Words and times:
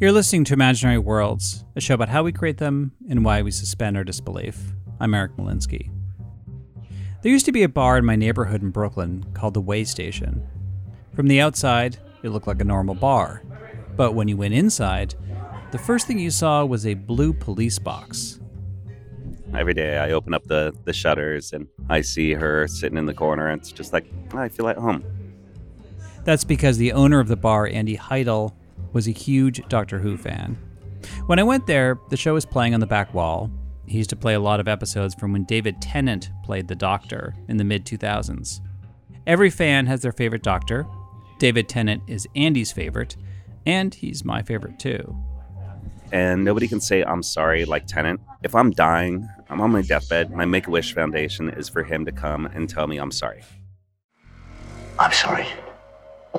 You're 0.00 0.12
listening 0.12 0.44
to 0.44 0.54
Imaginary 0.54 0.98
Worlds, 0.98 1.64
a 1.74 1.80
show 1.80 1.94
about 1.94 2.08
how 2.08 2.22
we 2.22 2.30
create 2.30 2.58
them 2.58 2.92
and 3.10 3.24
why 3.24 3.42
we 3.42 3.50
suspend 3.50 3.96
our 3.96 4.04
disbelief. 4.04 4.56
I'm 5.00 5.12
Eric 5.12 5.32
Molinsky. 5.36 5.90
There 7.20 7.32
used 7.32 7.46
to 7.46 7.52
be 7.52 7.64
a 7.64 7.68
bar 7.68 7.98
in 7.98 8.04
my 8.04 8.14
neighborhood 8.14 8.62
in 8.62 8.70
Brooklyn 8.70 9.26
called 9.34 9.54
the 9.54 9.60
Way 9.60 9.82
Station. 9.82 10.46
From 11.14 11.26
the 11.26 11.40
outside, 11.40 11.98
it 12.22 12.28
looked 12.28 12.46
like 12.46 12.60
a 12.60 12.64
normal 12.64 12.94
bar. 12.94 13.42
But 13.96 14.14
when 14.14 14.28
you 14.28 14.36
went 14.36 14.54
inside, 14.54 15.16
the 15.72 15.78
first 15.78 16.06
thing 16.06 16.20
you 16.20 16.30
saw 16.30 16.64
was 16.64 16.86
a 16.86 16.94
blue 16.94 17.32
police 17.32 17.80
box. 17.80 18.38
Every 19.52 19.74
day 19.74 19.98
I 19.98 20.12
open 20.12 20.32
up 20.32 20.44
the, 20.44 20.72
the 20.84 20.92
shutters 20.92 21.52
and 21.52 21.66
I 21.88 22.02
see 22.02 22.34
her 22.34 22.68
sitting 22.68 22.98
in 22.98 23.06
the 23.06 23.14
corner. 23.14 23.48
And 23.48 23.60
it's 23.60 23.72
just 23.72 23.92
like, 23.92 24.06
I 24.32 24.48
feel 24.48 24.68
at 24.68 24.76
home. 24.76 25.02
That's 26.22 26.44
because 26.44 26.78
the 26.78 26.92
owner 26.92 27.18
of 27.18 27.26
the 27.26 27.36
bar, 27.36 27.66
Andy 27.66 27.96
Heidel, 27.96 28.56
was 28.92 29.08
a 29.08 29.12
huge 29.12 29.66
Doctor 29.68 29.98
Who 29.98 30.16
fan. 30.16 30.56
When 31.26 31.38
I 31.38 31.44
went 31.44 31.66
there, 31.66 31.98
the 32.10 32.16
show 32.16 32.34
was 32.34 32.46
playing 32.46 32.74
on 32.74 32.80
the 32.80 32.86
back 32.86 33.14
wall. 33.14 33.50
He 33.86 33.98
used 33.98 34.10
to 34.10 34.16
play 34.16 34.34
a 34.34 34.40
lot 34.40 34.60
of 34.60 34.68
episodes 34.68 35.14
from 35.14 35.32
when 35.32 35.44
David 35.44 35.80
Tennant 35.80 36.30
played 36.44 36.68
the 36.68 36.74
Doctor 36.74 37.34
in 37.48 37.56
the 37.56 37.64
mid 37.64 37.84
2000s. 37.84 38.60
Every 39.26 39.50
fan 39.50 39.86
has 39.86 40.02
their 40.02 40.12
favorite 40.12 40.42
Doctor. 40.42 40.86
David 41.38 41.68
Tennant 41.68 42.02
is 42.06 42.26
Andy's 42.34 42.72
favorite, 42.72 43.16
and 43.66 43.94
he's 43.94 44.24
my 44.24 44.42
favorite 44.42 44.78
too. 44.78 45.16
And 46.10 46.44
nobody 46.44 46.66
can 46.66 46.80
say, 46.80 47.02
I'm 47.02 47.22
sorry, 47.22 47.64
like 47.64 47.86
Tennant. 47.86 48.20
If 48.42 48.54
I'm 48.54 48.70
dying, 48.70 49.28
I'm 49.50 49.60
on 49.60 49.70
my 49.70 49.82
deathbed, 49.82 50.30
my 50.30 50.46
Make 50.46 50.66
a 50.66 50.70
Wish 50.70 50.94
Foundation 50.94 51.50
is 51.50 51.68
for 51.68 51.82
him 51.82 52.04
to 52.06 52.12
come 52.12 52.46
and 52.46 52.68
tell 52.68 52.86
me 52.86 52.96
I'm 52.96 53.12
sorry. 53.12 53.42
I'm 54.98 55.12
sorry. 55.12 55.46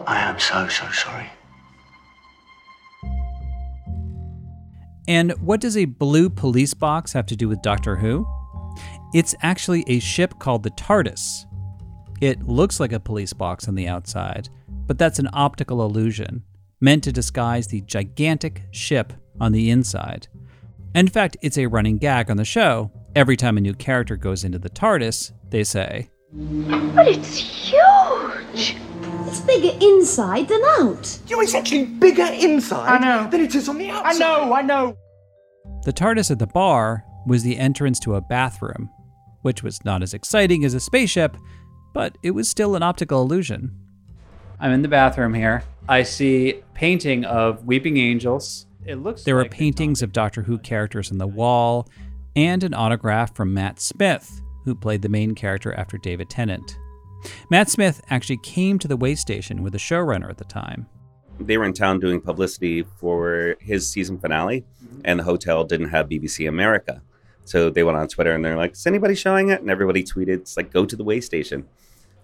I 0.07 0.19
am 0.19 0.39
so, 0.39 0.67
so 0.67 0.89
sorry. 0.91 1.29
And 5.09 5.31
what 5.41 5.59
does 5.59 5.75
a 5.75 5.85
blue 5.85 6.29
police 6.29 6.75
box 6.75 7.13
have 7.13 7.25
to 7.25 7.35
do 7.35 7.49
with 7.49 7.63
Doctor 7.63 7.95
Who? 7.95 8.27
It's 9.11 9.33
actually 9.41 9.83
a 9.87 9.97
ship 9.97 10.37
called 10.37 10.61
the 10.61 10.69
TARDIS. 10.69 11.45
It 12.21 12.43
looks 12.43 12.79
like 12.79 12.93
a 12.93 12.99
police 12.99 13.33
box 13.33 13.67
on 13.67 13.73
the 13.73 13.87
outside, 13.87 14.49
but 14.85 14.99
that's 14.99 15.17
an 15.17 15.27
optical 15.33 15.83
illusion, 15.83 16.43
meant 16.79 17.03
to 17.05 17.11
disguise 17.11 17.65
the 17.65 17.81
gigantic 17.81 18.61
ship 18.69 19.11
on 19.41 19.51
the 19.51 19.71
inside. 19.71 20.27
In 20.93 21.07
fact, 21.07 21.37
it's 21.41 21.57
a 21.57 21.65
running 21.65 21.97
gag 21.97 22.29
on 22.29 22.37
the 22.37 22.45
show. 22.45 22.91
Every 23.15 23.35
time 23.35 23.57
a 23.57 23.61
new 23.61 23.73
character 23.73 24.15
goes 24.15 24.43
into 24.43 24.59
the 24.59 24.69
TARDIS, 24.69 25.31
they 25.49 25.63
say, 25.63 26.11
But 26.31 27.07
it's 27.07 27.35
huge! 27.35 28.75
It's 29.29 29.41
bigger 29.41 29.77
inside 29.79 30.47
than 30.47 30.59
out. 30.79 31.19
You 31.27 31.35
know, 31.35 31.41
it's 31.43 31.53
actually 31.53 31.85
bigger 31.85 32.23
inside 32.23 32.87
I 32.87 32.97
know. 32.97 33.29
than 33.29 33.41
it 33.41 33.53
is 33.53 33.69
on 33.69 33.77
the 33.77 33.87
outside. 33.91 34.15
I 34.15 34.17
know, 34.17 34.53
I 34.55 34.61
know. 34.63 34.97
The 35.83 35.93
TARDIS 35.93 36.31
at 36.31 36.39
the 36.39 36.47
bar 36.47 37.05
was 37.27 37.43
the 37.43 37.59
entrance 37.59 37.99
to 37.99 38.15
a 38.15 38.21
bathroom, 38.21 38.89
which 39.43 39.61
was 39.61 39.85
not 39.85 40.01
as 40.01 40.15
exciting 40.15 40.65
as 40.65 40.73
a 40.73 40.79
spaceship, 40.79 41.37
but 41.93 42.17
it 42.23 42.31
was 42.31 42.49
still 42.49 42.75
an 42.75 42.81
optical 42.81 43.21
illusion. 43.21 43.77
I'm 44.59 44.71
in 44.71 44.81
the 44.81 44.87
bathroom 44.87 45.35
here. 45.35 45.61
I 45.87 46.01
see 46.01 46.63
painting 46.73 47.23
of 47.23 47.63
weeping 47.67 47.97
angels. 47.97 48.65
It 48.83 48.95
looks 48.95 49.25
there 49.25 49.35
were 49.35 49.45
paintings 49.45 50.01
of 50.01 50.11
Doctor 50.11 50.41
Who 50.41 50.57
characters 50.57 51.11
on 51.11 51.19
the 51.19 51.27
wall 51.27 51.87
and 52.35 52.63
an 52.63 52.73
autograph 52.73 53.35
from 53.35 53.53
Matt 53.53 53.79
Smith, 53.79 54.41
who 54.65 54.73
played 54.73 55.03
the 55.03 55.09
main 55.09 55.35
character 55.35 55.71
after 55.75 55.99
David 55.99 56.31
Tennant. 56.31 56.79
Matt 57.49 57.69
Smith 57.69 58.01
actually 58.09 58.37
came 58.37 58.79
to 58.79 58.87
the 58.87 58.97
way 58.97 59.15
station 59.15 59.63
with 59.63 59.73
the 59.73 59.79
showrunner 59.79 60.29
at 60.29 60.37
the 60.37 60.45
time. 60.45 60.87
They 61.39 61.57
were 61.57 61.65
in 61.65 61.73
town 61.73 61.99
doing 61.99 62.19
publicity 62.19 62.83
for 62.97 63.55
his 63.59 63.89
season 63.89 64.19
finale, 64.19 64.65
and 65.05 65.19
the 65.19 65.23
hotel 65.23 65.63
didn't 65.63 65.89
have 65.89 66.09
BBC 66.09 66.47
America. 66.47 67.01
So 67.45 67.69
they 67.69 67.83
went 67.83 67.97
on 67.97 68.07
Twitter 68.07 68.33
and 68.33 68.45
they're 68.45 68.57
like, 68.57 68.73
Is 68.73 68.85
anybody 68.85 69.15
showing 69.15 69.49
it? 69.49 69.61
And 69.61 69.69
everybody 69.71 70.03
tweeted, 70.03 70.27
It's 70.29 70.57
like, 70.57 70.71
go 70.71 70.85
to 70.85 70.95
the 70.95 71.03
way 71.03 71.19
station. 71.21 71.67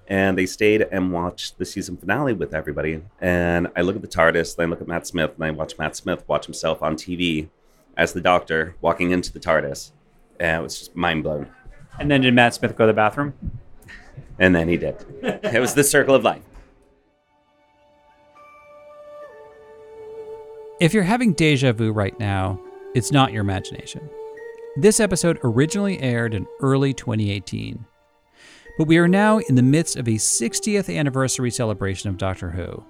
And 0.08 0.38
they 0.38 0.46
stayed 0.46 0.84
and 0.92 1.12
watched 1.12 1.58
the 1.58 1.66
season 1.66 1.98
finale 1.98 2.34
with 2.34 2.54
everybody. 2.54 3.02
And 3.20 3.70
I 3.76 3.82
look 3.82 3.96
at 3.96 4.04
the 4.04 4.08
TARDIS, 4.08 4.56
then 4.56 4.68
I 4.68 4.70
look 4.70 4.82
at 4.82 4.88
Matt 4.88 5.08
Smith, 5.08 5.32
and 5.34 5.44
I 5.44 5.50
watch 5.50 5.80
Matt 5.80 5.96
Smith 5.96 6.24
watch 6.28 6.46
himself 6.46 6.84
on 6.84 6.96
TV 6.96 7.50
as 7.98 8.14
the 8.14 8.22
doctor 8.22 8.76
walking 8.82 9.10
into 9.10 9.34
the 9.34 9.40
TARDIS. 9.40 9.94
And 10.40 10.60
it 10.60 10.64
was 10.64 10.78
just 10.78 10.96
mind 10.96 11.24
blown. 11.24 11.48
And 12.00 12.12
then 12.12 12.22
did 12.22 12.36
Matt 12.36 12.54
Smith 12.54 12.76
go 12.76 12.84
to 12.84 12.88
the 12.88 12.94
bathroom? 12.94 13.34
And 14.40 14.56
then 14.56 14.68
he 14.68 14.78
did. 14.78 14.96
it 15.22 15.60
was 15.62 15.74
the 15.74 15.84
circle 15.84 16.16
of 16.16 16.24
life. 16.24 16.44
If 20.80 20.94
you're 20.94 21.04
having 21.04 21.34
deja 21.34 21.72
vu 21.72 21.92
right 21.92 22.20
now, 22.20 22.60
it's 22.94 23.12
not 23.12 23.32
your 23.32 23.42
imagination. 23.42 24.10
This 24.78 25.00
episode 25.00 25.40
originally 25.44 26.00
aired 26.02 26.34
in 26.34 26.46
early 26.60 26.94
2018, 26.94 27.86
but 28.78 28.88
we 28.88 28.98
are 28.98 29.08
now 29.08 29.38
in 29.40 29.56
the 29.56 29.64
midst 29.64 29.96
of 29.96 30.08
a 30.08 30.12
60th 30.12 30.94
anniversary 30.94 31.50
celebration 31.50 32.10
of 32.10 32.18
Doctor 32.18 32.52
Who. 32.52 32.84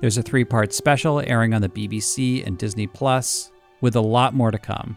There's 0.00 0.16
a 0.16 0.22
three 0.22 0.44
part 0.44 0.72
special 0.72 1.20
airing 1.20 1.52
on 1.52 1.60
the 1.60 1.68
BBC 1.68 2.46
and 2.46 2.56
Disney 2.56 2.86
Plus, 2.86 3.50
with 3.82 3.94
a 3.94 4.00
lot 4.00 4.32
more 4.32 4.50
to 4.50 4.58
come. 4.58 4.96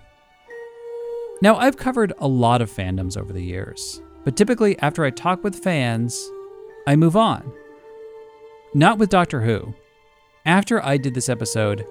Now, 1.42 1.58
I've 1.58 1.76
covered 1.76 2.14
a 2.20 2.28
lot 2.28 2.62
of 2.62 2.72
fandoms 2.72 3.18
over 3.18 3.34
the 3.34 3.44
years, 3.44 4.02
but 4.24 4.36
typically 4.36 4.78
after 4.80 5.04
I 5.04 5.10
talk 5.10 5.44
with 5.44 5.64
fans, 5.64 6.30
I 6.88 6.96
move 6.96 7.16
on. 7.16 7.52
Not 8.74 8.98
with 8.98 9.10
Doctor 9.10 9.42
Who. 9.42 9.74
After 10.46 10.84
I 10.84 10.98
did 10.98 11.14
this 11.14 11.30
episode, 11.30 11.86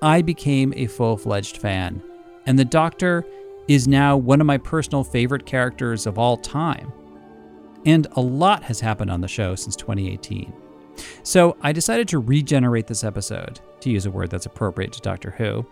I 0.00 0.22
became 0.22 0.72
a 0.74 0.86
full 0.86 1.16
fledged 1.16 1.58
fan, 1.58 2.02
and 2.46 2.58
the 2.58 2.64
Doctor 2.64 3.24
is 3.68 3.86
now 3.86 4.16
one 4.16 4.40
of 4.40 4.46
my 4.46 4.58
personal 4.58 5.04
favorite 5.04 5.46
characters 5.46 6.06
of 6.06 6.18
all 6.18 6.36
time. 6.36 6.92
And 7.84 8.06
a 8.12 8.20
lot 8.20 8.62
has 8.64 8.80
happened 8.80 9.10
on 9.10 9.20
the 9.20 9.28
show 9.28 9.54
since 9.54 9.76
2018. 9.76 10.52
So 11.22 11.56
I 11.62 11.72
decided 11.72 12.08
to 12.08 12.18
regenerate 12.18 12.86
this 12.86 13.04
episode, 13.04 13.60
to 13.80 13.90
use 13.90 14.06
a 14.06 14.10
word 14.10 14.30
that's 14.30 14.46
appropriate 14.46 14.92
to 14.94 15.00
Doctor 15.00 15.30
Who, 15.30 15.66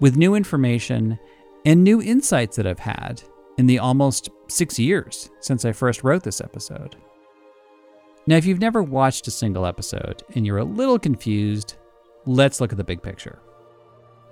with 0.00 0.16
new 0.16 0.34
information 0.34 1.18
and 1.64 1.82
new 1.82 2.02
insights 2.02 2.56
that 2.56 2.66
I've 2.66 2.78
had 2.78 3.22
in 3.58 3.66
the 3.66 3.78
almost 3.78 4.30
six 4.48 4.78
years 4.78 5.30
since 5.40 5.64
I 5.64 5.72
first 5.72 6.04
wrote 6.04 6.22
this 6.22 6.40
episode. 6.40 6.96
Now, 8.26 8.36
if 8.36 8.46
you've 8.46 8.60
never 8.60 8.82
watched 8.82 9.28
a 9.28 9.30
single 9.30 9.66
episode 9.66 10.22
and 10.34 10.46
you're 10.46 10.58
a 10.58 10.64
little 10.64 10.98
confused, 10.98 11.74
let's 12.24 12.60
look 12.60 12.72
at 12.72 12.78
the 12.78 12.84
big 12.84 13.02
picture. 13.02 13.38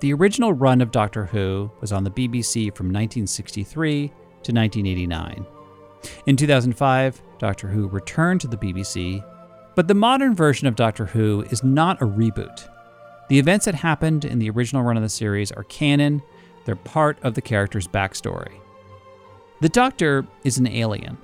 The 0.00 0.14
original 0.14 0.52
run 0.52 0.80
of 0.80 0.90
Doctor 0.90 1.26
Who 1.26 1.70
was 1.80 1.92
on 1.92 2.02
the 2.02 2.10
BBC 2.10 2.74
from 2.74 2.86
1963 2.86 4.08
to 4.08 4.52
1989. 4.52 5.46
In 6.26 6.36
2005, 6.36 7.22
Doctor 7.38 7.68
Who 7.68 7.86
returned 7.88 8.40
to 8.40 8.48
the 8.48 8.56
BBC, 8.56 9.24
but 9.76 9.88
the 9.88 9.94
modern 9.94 10.34
version 10.34 10.66
of 10.66 10.74
Doctor 10.74 11.06
Who 11.06 11.42
is 11.50 11.62
not 11.62 12.00
a 12.02 12.06
reboot. 12.06 12.68
The 13.28 13.38
events 13.38 13.66
that 13.66 13.74
happened 13.74 14.24
in 14.24 14.38
the 14.38 14.50
original 14.50 14.82
run 14.82 14.96
of 14.96 15.02
the 15.02 15.08
series 15.08 15.52
are 15.52 15.64
canon, 15.64 16.22
they're 16.64 16.76
part 16.76 17.18
of 17.22 17.34
the 17.34 17.42
character's 17.42 17.86
backstory. 17.86 18.61
The 19.62 19.68
Doctor 19.68 20.26
is 20.42 20.58
an 20.58 20.66
alien. 20.66 21.18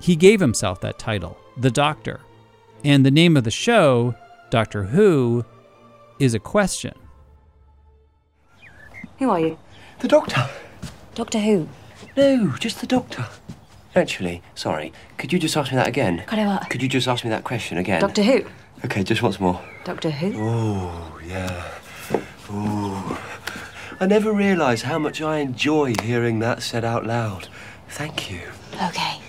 He 0.00 0.16
gave 0.16 0.40
himself 0.40 0.80
that 0.80 0.98
title, 0.98 1.38
the 1.56 1.70
Doctor. 1.70 2.22
And 2.82 3.06
the 3.06 3.10
name 3.12 3.36
of 3.36 3.44
the 3.44 3.52
show, 3.52 4.16
Doctor 4.50 4.82
Who, 4.82 5.44
is 6.18 6.34
a 6.34 6.40
question. 6.40 6.94
Who 9.20 9.30
are 9.30 9.38
you? 9.38 9.58
The 10.00 10.08
doctor. 10.08 10.50
Doctor 11.14 11.38
Who? 11.38 11.68
No, 12.16 12.56
just 12.58 12.80
the 12.80 12.88
doctor. 12.88 13.26
Actually, 13.94 14.42
sorry. 14.56 14.92
Could 15.16 15.32
you 15.32 15.38
just 15.38 15.56
ask 15.56 15.70
me 15.70 15.76
that 15.76 15.86
again? 15.86 16.24
Could 16.26 16.40
I 16.40 16.46
what? 16.48 16.68
Could 16.70 16.82
you 16.82 16.88
just 16.88 17.06
ask 17.06 17.22
me 17.22 17.30
that 17.30 17.44
question 17.44 17.78
again? 17.78 18.00
Doctor 18.00 18.24
Who? 18.24 18.44
Okay, 18.84 19.04
just 19.04 19.22
once 19.22 19.38
more. 19.38 19.60
Doctor 19.84 20.10
Who? 20.10 20.32
Oh, 20.36 21.20
yeah. 21.24 21.70
Ooh. 22.50 23.16
I 24.00 24.06
never 24.06 24.32
realised 24.32 24.82
how 24.82 24.98
much 24.98 25.22
I 25.22 25.38
enjoy 25.38 25.94
hearing 26.02 26.40
that 26.40 26.60
said 26.60 26.84
out 26.84 27.06
loud. 27.06 27.46
Thank 27.94 28.28
you. 28.28 28.40
Okay. 28.82 29.20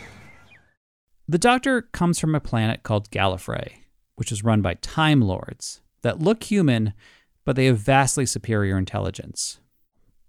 The 1.28 1.38
Doctor 1.38 1.84
comes 1.84 2.18
from 2.18 2.34
a 2.34 2.40
planet 2.40 2.82
called 2.82 3.12
Gallifrey, 3.12 3.74
which 4.16 4.32
is 4.32 4.44
run 4.44 4.64
by 4.64 4.74
Time 4.74 5.22
Lords 5.22 5.82
that 6.02 6.20
look 6.20 6.44
human, 6.46 6.94
but 7.46 7.56
they 7.56 7.66
have 7.66 7.78
vastly 7.78 8.26
superior 8.26 8.76
intelligence. 8.76 9.60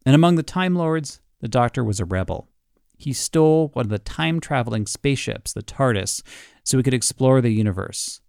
And 0.04 0.14
among 0.14 0.34
the 0.34 0.42
Time 0.42 0.74
Lords, 0.74 1.20
the 1.40 1.48
Doctor 1.48 1.82
was 1.82 1.98
a 1.98 2.04
rebel. 2.04 2.50
He 2.98 3.14
stole 3.14 3.70
one 3.72 3.86
of 3.86 3.90
the 3.90 3.98
time 3.98 4.38
traveling 4.38 4.86
spaceships, 4.86 5.54
the 5.54 5.62
TARDIS, 5.62 6.22
so 6.62 6.76
he 6.76 6.82
could 6.82 6.92
explore 6.92 7.40
the 7.40 7.54
universe. 7.54 8.20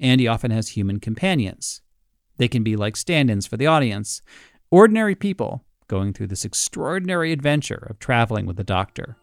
And 0.00 0.22
he 0.22 0.26
often 0.26 0.50
has 0.52 0.68
human 0.68 1.00
companions. 1.00 1.82
They 2.38 2.48
can 2.48 2.62
be 2.62 2.76
like 2.76 2.96
stand 2.96 3.30
ins 3.30 3.46
for 3.46 3.58
the 3.58 3.66
audience, 3.66 4.22
ordinary 4.70 5.14
people 5.14 5.66
going 5.86 6.14
through 6.14 6.28
this 6.28 6.46
extraordinary 6.46 7.30
adventure 7.30 7.86
of 7.90 7.98
traveling 7.98 8.46
with 8.46 8.56
the 8.56 8.64
Doctor. 8.64 9.18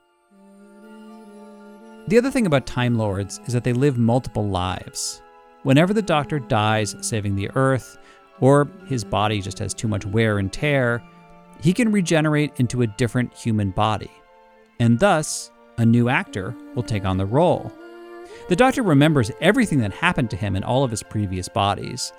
The 2.08 2.18
other 2.18 2.32
thing 2.32 2.46
about 2.46 2.66
Time 2.66 2.96
Lords 2.96 3.42
is 3.48 3.54
that 3.54 3.66
they 3.66 3.74
live 3.74 3.98
multiple 3.98 4.48
lives. 4.48 5.22
Whenever 5.64 5.94
the 5.94 6.02
Doctor 6.02 6.40
dies 6.40 6.96
saving 7.02 7.36
the 7.36 7.52
Earth, 7.54 7.98
or 8.40 8.70
his 8.86 9.04
body 9.04 9.42
just 9.42 9.60
has 9.60 9.74
too 9.74 9.90
much 9.90 10.06
wear 10.06 10.40
and 10.40 10.54
tear, 10.54 11.04
he 11.62 11.74
can 11.74 11.92
regenerate 11.92 12.54
into 12.58 12.82
a 12.82 12.88
different 12.88 13.34
human 13.34 13.72
body. 13.72 14.12
And 14.80 15.00
thus, 15.00 15.52
a 15.78 15.86
new 15.86 16.08
actor 16.08 16.56
will 16.76 16.84
take 16.84 17.04
on 17.04 17.18
the 17.18 17.26
role. 17.26 17.74
The 18.48 18.56
Doctor 18.56 18.84
remembers 18.84 19.32
everything 19.42 19.80
that 19.80 19.92
happened 19.92 20.30
to 20.30 20.38
him 20.38 20.56
in 20.56 20.64
all 20.64 20.86
of 20.86 20.92
his 20.92 21.04
previous 21.04 21.50
bodies, 21.50 22.14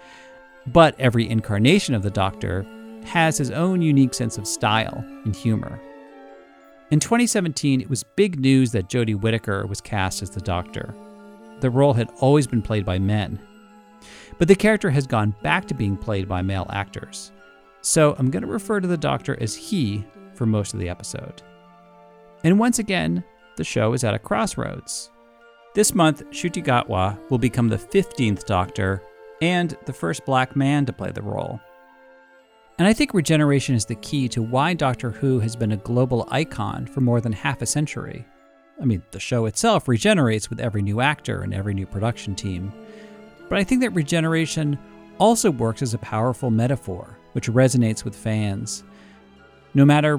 but 0.67 1.01
every 1.01 1.27
incarnation 1.31 1.95
of 1.95 2.03
the 2.03 2.11
Doctor 2.11 2.67
has 3.05 3.39
his 3.39 3.51
own 3.51 3.81
unique 3.81 4.13
sense 4.13 4.37
of 4.37 4.47
style 4.47 5.03
and 5.25 5.35
humor. 5.35 5.81
In 6.91 7.01
2017, 7.01 7.83
it 7.83 7.91
was 7.91 8.03
big 8.03 8.41
news 8.41 8.73
that 8.73 8.89
Jodie 8.89 9.21
Whittaker 9.21 9.67
was 9.67 9.79
cast 9.79 10.23
as 10.23 10.31
the 10.31 10.41
Doctor. 10.41 10.95
The 11.61 11.69
role 11.69 11.93
had 11.93 12.11
always 12.21 12.47
been 12.47 12.63
played 12.63 12.87
by 12.87 12.99
men, 12.99 13.39
but 14.39 14.49
the 14.49 14.55
character 14.55 14.89
has 14.89 15.07
gone 15.07 15.35
back 15.43 15.67
to 15.67 15.75
being 15.75 15.99
played 15.99 16.27
by 16.27 16.41
male 16.41 16.67
actors. 16.71 17.31
So 17.83 18.17
I'm 18.19 18.31
going 18.31 18.43
to 18.43 18.49
refer 18.49 18.81
to 18.81 18.89
the 18.89 18.97
Doctor 18.97 19.37
as 19.39 19.55
he 19.55 20.03
for 20.33 20.47
most 20.47 20.73
of 20.73 20.81
the 20.81 20.89
episode. 20.89 21.43
And 22.43 22.59
once 22.59 22.79
again, 22.79 23.23
the 23.57 23.65
show 23.65 23.93
is 23.93 24.03
at 24.03 24.15
a 24.15 24.19
crossroads. 24.19 25.11
This 25.75 25.95
month, 25.95 26.25
Ncuti 26.31 26.65
Gatwa 26.65 27.19
will 27.29 27.39
become 27.39 27.69
the 27.69 27.77
15th 27.77 28.47
Doctor 28.47 29.03
and 29.43 29.77
the 29.85 29.93
first 29.93 30.25
black 30.25 30.57
man 30.57 30.87
to 30.87 30.95
play 30.95 31.11
the 31.11 31.21
role. 31.21 31.61
And 32.79 32.87
I 32.87 32.93
think 32.93 33.13
regeneration 33.13 33.75
is 33.75 33.85
the 33.85 33.97
key 33.97 34.29
to 34.29 34.41
why 34.41 34.73
Doctor 34.73 35.11
Who 35.11 35.41
has 35.41 35.57
been 35.57 35.73
a 35.73 35.77
global 35.79 36.29
icon 36.31 36.87
for 36.87 37.01
more 37.01 37.21
than 37.21 37.33
half 37.33 37.61
a 37.61 37.67
century. 37.67 38.25
I 38.81 38.85
mean, 38.85 39.03
the 39.11 39.19
show 39.19 39.47
itself 39.47 39.89
regenerates 39.89 40.49
with 40.49 40.61
every 40.61 40.83
new 40.83 41.01
actor 41.01 41.43
and 41.43 41.53
every 41.53 41.75
new 41.75 41.87
production 41.87 42.37
team. 42.37 42.73
But 43.49 43.59
I 43.59 43.65
think 43.65 43.81
that 43.81 43.91
regeneration 43.91 44.79
also 45.19 45.51
works 45.51 45.83
as 45.83 45.93
a 45.93 45.99
powerful 45.99 46.51
metaphor, 46.51 47.19
which 47.33 47.49
resonates 47.49 48.05
with 48.05 48.15
fans. 48.15 48.85
No 49.75 49.85
matter 49.85 50.19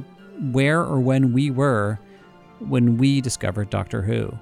where 0.51 0.81
or 0.81 0.99
when 0.99 1.31
we 1.31 1.51
were 1.51 1.97
when 2.59 2.97
we 2.97 3.21
discovered 3.21 3.69
Doctor 3.69 4.01
Who. 4.01 4.37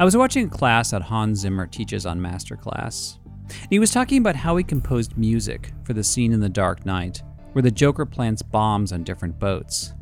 I 0.00 0.04
was 0.04 0.16
watching 0.16 0.46
a 0.46 0.50
class 0.50 0.92
that 0.92 1.02
Hans 1.02 1.40
Zimmer 1.40 1.66
teaches 1.66 2.06
on 2.06 2.20
Masterclass. 2.20 3.18
And 3.48 3.68
he 3.68 3.80
was 3.80 3.90
talking 3.90 4.18
about 4.18 4.36
how 4.36 4.56
he 4.56 4.62
composed 4.62 5.18
music 5.18 5.72
for 5.82 5.92
the 5.92 6.04
scene 6.04 6.32
in 6.32 6.38
The 6.38 6.48
Dark 6.48 6.86
Knight, 6.86 7.20
where 7.52 7.62
the 7.62 7.70
Joker 7.72 8.06
plants 8.06 8.40
bombs 8.40 8.92
on 8.92 9.02
different 9.02 9.40
boats. 9.40 9.94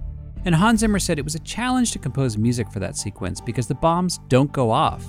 And 0.44 0.54
Hans 0.54 0.80
Zimmer 0.80 0.98
said 0.98 1.18
it 1.18 1.24
was 1.24 1.34
a 1.34 1.40
challenge 1.40 1.92
to 1.92 1.98
compose 1.98 2.36
music 2.36 2.70
for 2.70 2.78
that 2.78 2.98
sequence 2.98 3.40
because 3.40 3.68
the 3.68 3.74
bombs 3.74 4.20
don't 4.28 4.52
go 4.52 4.70
off. 4.70 5.02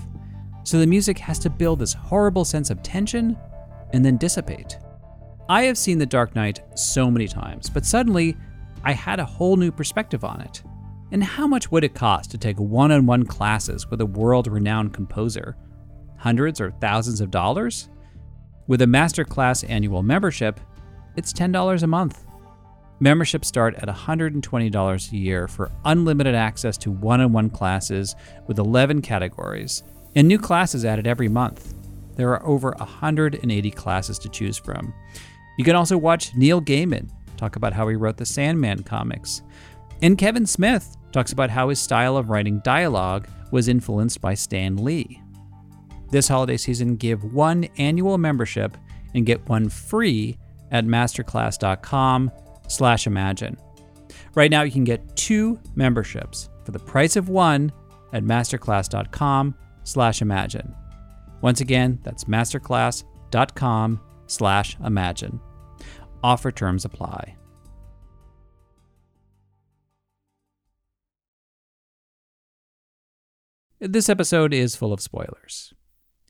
So 0.63 0.79
the 0.79 0.87
music 0.87 1.17
has 1.19 1.37
to 1.39 1.49
build 1.49 1.79
this 1.79 1.91
horrible 1.91 2.45
sense 2.45 2.69
of 2.69 2.81
tension 2.81 3.37
and 3.91 4.05
then 4.05 4.15
dissipate. 4.15 4.77
I 5.49 5.63
have 5.63 5.77
seen 5.77 5.97
The 5.97 6.05
Dark 6.05 6.33
Knight 6.33 6.61
so 6.75 7.11
many 7.11 7.27
times, 7.27 7.69
but 7.69 7.85
suddenly 7.85 8.37
I 8.85 8.93
had 8.93 9.19
a 9.19 9.25
whole 9.25 9.57
new 9.57 9.71
perspective 9.71 10.23
on 10.23 10.39
it. 10.39 10.63
And 11.11 11.23
how 11.23 11.47
much 11.47 11.71
would 11.71 11.83
it 11.83 11.93
cost 11.93 12.31
to 12.31 12.37
take 12.37 12.59
one 12.59 12.91
on 12.91 13.05
one 13.05 13.25
classes 13.25 13.89
with 13.89 14.01
a 14.01 14.05
world 14.05 14.47
renowned 14.47 14.93
composer? 14.93 15.55
Hundreds 16.17 16.59
or 16.59 16.71
thousands 16.71 17.21
of 17.21 17.31
dollars? 17.31 17.89
With 18.67 18.81
a 18.81 18.85
masterclass 18.85 19.67
annual 19.69 20.03
membership, 20.03 20.59
it's 21.15 21.31
$10 21.31 21.83
a 21.83 21.87
month. 21.87 22.25
Memberships 22.99 23.47
start 23.47 23.75
at 23.75 23.87
$120 23.87 25.11
a 25.11 25.17
year 25.17 25.47
for 25.47 25.71
unlimited 25.85 26.35
access 26.35 26.77
to 26.79 26.91
one 26.91 27.21
on 27.21 27.31
one 27.31 27.49
classes 27.49 28.15
with 28.47 28.59
11 28.59 29.01
categories, 29.01 29.83
and 30.15 30.27
new 30.27 30.39
classes 30.39 30.83
added 30.83 31.07
every 31.07 31.29
month. 31.29 31.73
There 32.15 32.31
are 32.31 32.45
over 32.45 32.71
180 32.79 33.71
classes 33.71 34.17
to 34.19 34.29
choose 34.29 34.57
from. 34.57 34.93
You 35.57 35.63
can 35.63 35.75
also 35.75 35.97
watch 35.97 36.35
Neil 36.35 36.61
Gaiman 36.61 37.09
talk 37.37 37.55
about 37.55 37.73
how 37.73 37.87
he 37.87 37.95
wrote 37.95 38.17
the 38.17 38.25
Sandman 38.25 38.83
comics. 38.83 39.43
And 40.01 40.17
Kevin 40.17 40.45
Smith 40.45 40.95
talks 41.11 41.31
about 41.31 41.49
how 41.49 41.69
his 41.69 41.79
style 41.79 42.17
of 42.17 42.29
writing 42.29 42.59
dialogue 42.59 43.27
was 43.51 43.67
influenced 43.67 44.21
by 44.21 44.33
Stan 44.33 44.77
Lee. 44.77 45.21
This 46.11 46.27
holiday 46.27 46.57
season, 46.57 46.95
give 46.95 47.33
one 47.33 47.65
annual 47.77 48.17
membership 48.17 48.77
and 49.13 49.25
get 49.25 49.47
one 49.49 49.69
free 49.69 50.37
at 50.71 50.85
masterclass.com 50.85 52.31
slash 52.67 53.07
imagine. 53.07 53.57
Right 54.35 54.51
now, 54.51 54.61
you 54.61 54.71
can 54.71 54.83
get 54.83 55.15
two 55.15 55.59
memberships 55.75 56.49
for 56.63 56.71
the 56.71 56.79
price 56.79 57.15
of 57.15 57.29
one 57.29 57.71
at 58.13 58.23
masterclass.com 58.23 59.55
slash 59.83 60.21
imagine. 60.21 60.75
Once 61.41 61.61
again, 61.61 61.99
that's 62.03 62.25
masterclass.com 62.25 64.01
slash 64.27 64.77
imagine. 64.83 65.39
Offer 66.23 66.51
terms 66.51 66.85
apply. 66.85 67.36
This 73.79 74.09
episode 74.09 74.55
is 74.55 74.75
full 74.75 74.91
of 74.91 75.01
spoilers. 75.01 75.71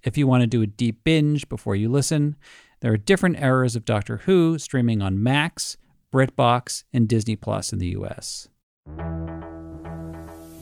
If 0.04 0.18
you 0.18 0.28
want 0.28 0.42
to 0.42 0.48
do 0.48 0.62
a 0.62 0.68
deep 0.68 1.06
binge 1.06 1.48
before 1.48 1.78
you 1.78 1.88
listen, 1.88 2.36
there 2.82 2.92
are 2.92 2.98
different 2.98 3.40
eras 3.40 3.74
of 3.78 3.86
Doctor 3.86 4.18
Who 4.18 4.60
streaming 4.60 5.02
on 5.02 5.24
Max, 5.24 5.78
BritBox, 6.14 6.84
and 6.92 7.08
Disney 7.08 7.38
Plus 7.38 7.72
in 7.72 7.80
the 7.80 7.96
US. 8.00 8.50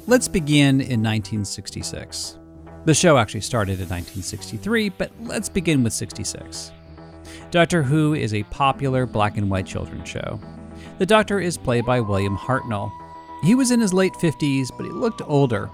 Let's 0.06 0.28
begin 0.28 0.80
in 0.80 1.02
1966. 1.02 2.38
The 2.86 2.94
show 2.94 3.18
actually 3.18 3.42
started 3.42 3.80
in 3.80 3.90
1963, 3.90 4.90
but 4.90 5.12
let's 5.22 5.50
begin 5.50 5.84
with 5.84 5.94
66. 5.94 6.72
Doctor 7.50 7.82
Who 7.82 8.14
is 8.14 8.36
a 8.36 8.44
popular 8.44 9.08
black 9.08 9.38
and 9.38 9.50
white 9.50 9.66
children's 9.66 10.08
show. 10.08 10.40
The 11.00 11.08
Doctor 11.08 11.40
is 11.40 11.58
played 11.58 11.88
by 11.88 12.00
William 12.00 12.38
Hartnell. 12.38 12.92
He 13.42 13.56
was 13.56 13.72
in 13.72 13.80
his 13.80 13.92
late 13.92 14.14
50s, 14.14 14.70
but 14.78 14.86
he 14.86 14.92
looked 14.92 15.24
older, 15.26 15.72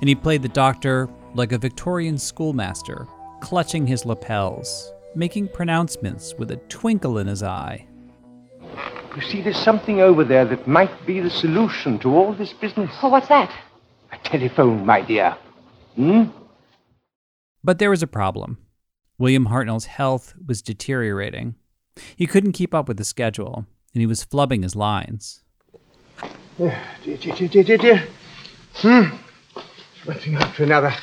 and 0.00 0.08
he 0.08 0.14
played 0.14 0.42
the 0.42 0.48
Doctor 0.48 1.08
like 1.34 1.52
a 1.52 1.58
Victorian 1.58 2.18
schoolmaster, 2.18 3.06
clutching 3.40 3.86
his 3.86 4.04
lapels, 4.04 4.92
making 5.14 5.48
pronouncements 5.48 6.34
with 6.38 6.50
a 6.50 6.56
twinkle 6.68 7.18
in 7.18 7.26
his 7.26 7.42
eye. 7.42 7.86
You 9.16 9.22
see, 9.22 9.42
there's 9.42 9.58
something 9.58 10.00
over 10.00 10.24
there 10.24 10.44
that 10.44 10.68
might 10.68 11.06
be 11.06 11.20
the 11.20 11.30
solution 11.30 11.98
to 12.00 12.14
all 12.14 12.32
this 12.32 12.52
business. 12.52 12.90
Oh, 13.02 13.08
what's 13.08 13.28
that? 13.28 13.52
A 14.12 14.18
telephone, 14.28 14.86
my 14.86 15.00
dear. 15.00 15.36
Hmm? 15.96 16.24
But 17.64 17.78
there 17.78 17.90
was 17.90 18.02
a 18.02 18.06
problem. 18.06 18.58
William 19.18 19.46
Hartnell's 19.46 19.86
health 19.86 20.34
was 20.46 20.62
deteriorating. 20.62 21.56
He 22.14 22.26
couldn't 22.26 22.52
keep 22.52 22.72
up 22.72 22.86
with 22.86 22.96
the 22.96 23.04
schedule, 23.04 23.66
and 23.92 24.00
he 24.00 24.06
was 24.06 24.24
flubbing 24.24 24.62
his 24.62 24.76
lines. 24.76 25.42
Dear, 26.58 26.76
dear, 27.04 27.16
dear, 27.16 27.48
dear, 27.48 27.62
dear, 27.62 27.76
dear. 27.78 28.08
Hmm. 28.74 29.16
After 30.08 30.64
another. 30.64 30.94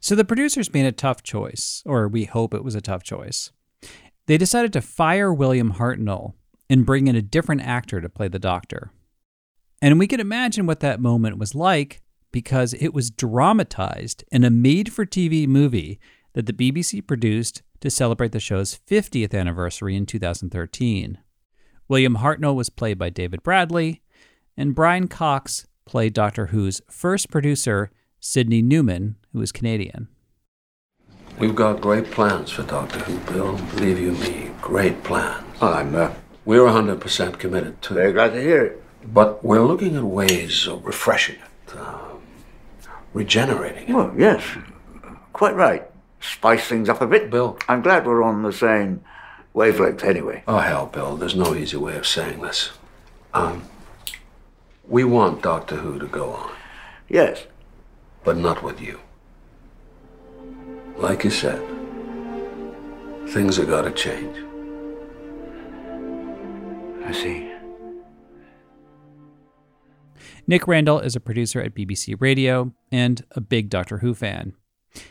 So 0.00 0.14
the 0.14 0.24
producers 0.24 0.72
made 0.72 0.86
a 0.86 0.92
tough 0.92 1.22
choice, 1.22 1.82
or 1.86 2.08
we 2.08 2.24
hope 2.24 2.54
it 2.54 2.64
was 2.64 2.74
a 2.74 2.80
tough 2.80 3.02
choice. 3.02 3.50
They 4.26 4.38
decided 4.38 4.72
to 4.72 4.80
fire 4.80 5.32
William 5.32 5.74
Hartnell 5.74 6.34
and 6.70 6.86
bring 6.86 7.06
in 7.06 7.16
a 7.16 7.22
different 7.22 7.62
actor 7.62 8.00
to 8.00 8.08
play 8.08 8.28
the 8.28 8.38
Doctor. 8.38 8.90
And 9.82 9.98
we 9.98 10.06
can 10.06 10.20
imagine 10.20 10.66
what 10.66 10.80
that 10.80 11.00
moment 11.00 11.38
was 11.38 11.54
like 11.54 12.00
because 12.32 12.74
it 12.74 12.94
was 12.94 13.10
dramatized 13.10 14.24
in 14.32 14.44
a 14.44 14.50
made 14.50 14.92
for 14.92 15.04
TV 15.04 15.46
movie 15.46 16.00
that 16.32 16.46
the 16.46 16.52
BBC 16.52 17.06
produced 17.06 17.62
to 17.80 17.90
celebrate 17.90 18.32
the 18.32 18.40
show's 18.40 18.80
50th 18.88 19.38
anniversary 19.38 19.94
in 19.94 20.06
2013. 20.06 21.18
William 21.86 22.16
Hartnell 22.16 22.54
was 22.54 22.70
played 22.70 22.98
by 22.98 23.10
David 23.10 23.42
Bradley, 23.42 24.02
and 24.56 24.74
Brian 24.74 25.06
Cox 25.06 25.66
played 25.84 26.14
Doctor 26.14 26.46
Who's 26.46 26.80
first 26.90 27.30
producer, 27.30 27.90
Sydney 28.26 28.62
Newman, 28.62 29.16
who 29.34 29.42
is 29.42 29.52
Canadian. 29.52 30.08
We've 31.38 31.54
got 31.54 31.82
great 31.82 32.10
plans 32.10 32.50
for 32.50 32.62
Doctor 32.62 32.98
Who, 33.00 33.18
Bill. 33.30 33.58
Believe 33.76 34.00
you 34.00 34.12
me, 34.12 34.50
great 34.62 35.04
plans. 35.04 35.44
I'm 35.60 35.94
uh, 35.94 36.14
We're 36.46 36.60
100% 36.62 37.38
committed 37.38 37.82
to 37.82 37.92
very 37.92 38.08
it. 38.08 38.12
glad 38.14 38.32
to 38.32 38.40
hear 38.40 38.64
it. 38.64 38.82
But 39.12 39.44
we're 39.44 39.60
looking 39.60 39.94
at 39.94 40.04
ways 40.04 40.66
of 40.66 40.86
refreshing 40.86 41.36
it, 41.36 41.76
um, 41.76 42.22
regenerating 43.12 43.90
it. 43.90 43.92
Well, 43.94 44.14
yes, 44.16 44.42
quite 45.34 45.54
right. 45.54 45.86
Spice 46.22 46.66
things 46.66 46.88
up 46.88 47.02
a 47.02 47.06
bit. 47.06 47.28
Bill. 47.30 47.58
I'm 47.68 47.82
glad 47.82 48.06
we're 48.06 48.22
on 48.22 48.42
the 48.42 48.54
same 48.54 49.04
wavelength 49.52 50.02
anyway. 50.02 50.44
Oh, 50.48 50.60
hell, 50.60 50.86
Bill, 50.86 51.18
there's 51.18 51.36
no 51.36 51.54
easy 51.54 51.76
way 51.76 51.98
of 51.98 52.06
saying 52.06 52.40
this. 52.40 52.70
Um, 53.34 53.64
we 54.88 55.04
want 55.04 55.42
Doctor 55.42 55.76
Who 55.76 55.98
to 55.98 56.06
go 56.06 56.30
on, 56.30 56.52
Yes. 57.06 57.44
But 58.24 58.36
not 58.36 58.62
with 58.62 58.80
you. 58.80 58.98
Like 60.96 61.24
you 61.24 61.30
said, 61.30 61.62
things 63.28 63.56
have 63.58 63.68
got 63.68 63.82
to 63.82 63.90
change. 63.92 64.36
I 67.04 67.12
see. 67.12 67.50
Nick 70.46 70.66
Randall 70.66 71.00
is 71.00 71.16
a 71.16 71.20
producer 71.20 71.60
at 71.60 71.74
BBC 71.74 72.16
Radio 72.20 72.72
and 72.90 73.24
a 73.32 73.40
big 73.40 73.70
Doctor 73.70 73.98
Who 73.98 74.14
fan. 74.14 74.54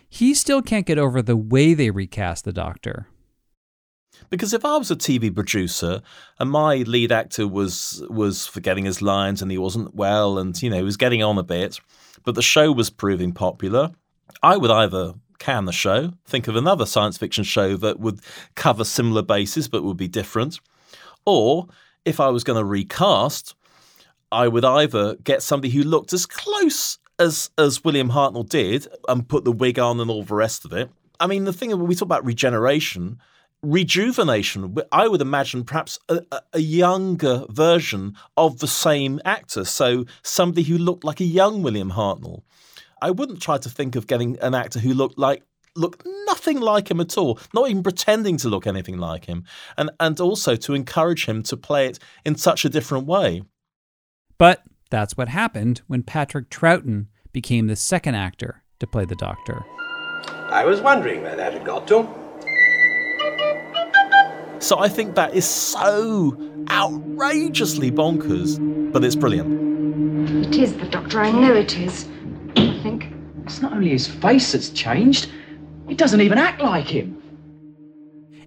He 0.07 0.33
still 0.33 0.61
can't 0.61 0.85
get 0.85 0.99
over 0.99 1.21
the 1.21 1.35
way 1.35 1.73
they 1.73 1.89
recast 1.89 2.45
the 2.45 2.53
Doctor. 2.53 3.07
Because 4.29 4.53
if 4.53 4.63
I 4.63 4.77
was 4.77 4.89
a 4.89 4.95
TV 4.95 5.33
producer 5.33 6.01
and 6.39 6.49
my 6.49 6.77
lead 6.77 7.11
actor 7.11 7.47
was 7.47 8.03
was 8.09 8.47
forgetting 8.47 8.85
his 8.85 9.01
lines 9.01 9.41
and 9.41 9.51
he 9.51 9.57
wasn't 9.57 9.95
well 9.95 10.37
and 10.37 10.59
you 10.61 10.69
know 10.69 10.77
he 10.77 10.83
was 10.83 10.97
getting 10.97 11.21
on 11.23 11.37
a 11.37 11.43
bit, 11.43 11.79
but 12.23 12.35
the 12.35 12.41
show 12.41 12.71
was 12.71 12.89
proving 12.89 13.31
popular, 13.31 13.91
I 14.41 14.57
would 14.57 14.71
either 14.71 15.13
can 15.39 15.65
the 15.65 15.73
show, 15.73 16.11
think 16.25 16.47
of 16.47 16.55
another 16.55 16.85
science 16.85 17.17
fiction 17.17 17.43
show 17.43 17.75
that 17.77 17.99
would 17.99 18.19
cover 18.55 18.83
similar 18.83 19.21
bases 19.21 19.67
but 19.67 19.83
would 19.83 19.97
be 19.97 20.07
different, 20.07 20.59
or 21.25 21.67
if 22.05 22.19
I 22.19 22.29
was 22.29 22.43
going 22.43 22.59
to 22.59 22.65
recast, 22.65 23.55
I 24.31 24.47
would 24.47 24.65
either 24.65 25.15
get 25.15 25.43
somebody 25.43 25.71
who 25.71 25.83
looked 25.83 26.13
as 26.13 26.25
close 26.25 26.97
as 27.19 27.51
as 27.57 27.83
William 27.83 28.09
Hartnell 28.09 28.47
did 28.47 28.87
and 29.07 29.27
put 29.27 29.45
the 29.45 29.51
wig 29.51 29.77
on 29.77 29.99
and 29.99 30.09
all 30.09 30.23
the 30.23 30.35
rest 30.35 30.65
of 30.65 30.73
it. 30.73 30.89
I 31.19 31.27
mean, 31.27 31.43
the 31.43 31.53
thing 31.53 31.69
when 31.69 31.87
we 31.87 31.95
talk 31.95 32.07
about 32.07 32.25
regeneration, 32.25 33.19
rejuvenation, 33.63 34.75
I 34.91 35.07
would 35.07 35.21
imagine 35.21 35.63
perhaps 35.63 35.97
a, 36.09 36.21
a, 36.51 36.59
younger 36.59 37.45
version 37.49 38.15
of 38.37 38.59
the 38.59 38.67
same 38.67 39.19
actor. 39.25 39.65
So 39.65 40.05
somebody 40.21 40.63
who 40.63 40.77
looked 40.77 41.03
like 41.03 41.21
a 41.21 41.25
young 41.25 41.63
William 41.63 41.91
Hartnell. 41.91 42.43
I 43.01 43.11
wouldn't 43.11 43.41
try 43.41 43.57
to 43.57 43.69
think 43.69 43.95
of 43.95 44.07
getting 44.07 44.37
an 44.39 44.53
actor 44.53 44.79
who 44.79 44.93
looked 44.93 45.17
like 45.17 45.43
looked 45.75 46.05
nothing 46.25 46.59
like 46.59 46.91
him 46.91 46.99
at 46.99 47.17
all, 47.17 47.39
not 47.53 47.69
even 47.69 47.83
pretending 47.83 48.37
to 48.37 48.49
look 48.49 48.67
anything 48.67 48.97
like 48.97 49.25
him, 49.25 49.43
and 49.77 49.89
and 49.99 50.19
also 50.19 50.55
to 50.55 50.73
encourage 50.73 51.25
him 51.25 51.41
to 51.43 51.57
play 51.57 51.87
it 51.87 51.99
in 52.25 52.35
such 52.35 52.63
a 52.63 52.69
different 52.69 53.07
way. 53.07 53.43
But 54.37 54.63
that's 54.89 55.17
what 55.17 55.29
happened 55.29 55.81
when 55.87 56.03
Patrick 56.03 56.49
Troughton 56.49 57.07
became 57.31 57.67
the 57.67 57.75
second 57.75 58.15
actor 58.15 58.63
to 58.79 58.87
play 58.87 59.05
the 59.05 59.15
Doctor. 59.15 59.65
I 60.49 60.65
was 60.65 60.81
wondering 60.81 61.23
where 61.23 61.35
that 61.35 61.53
had 61.53 61.65
got 61.65 61.87
to. 61.87 62.22
So 64.63 64.79
I 64.79 64.87
think 64.87 65.15
that 65.15 65.33
is 65.33 65.43
so 65.43 66.37
outrageously 66.71 67.91
bonkers, 67.91 68.57
but 68.93 69.03
it's 69.03 69.13
brilliant. 69.13 70.29
It 70.45 70.55
is 70.55 70.73
the 70.77 70.85
Doctor, 70.85 71.19
I 71.19 71.31
know 71.31 71.53
it 71.53 71.77
is. 71.77 72.07
I 72.55 72.79
think. 72.81 73.07
It's 73.43 73.61
not 73.61 73.73
only 73.73 73.89
his 73.89 74.07
face 74.07 74.53
that's 74.53 74.69
changed, 74.69 75.29
he 75.89 75.95
doesn't 75.95 76.21
even 76.21 76.37
act 76.37 76.61
like 76.61 76.85
him. 76.85 77.21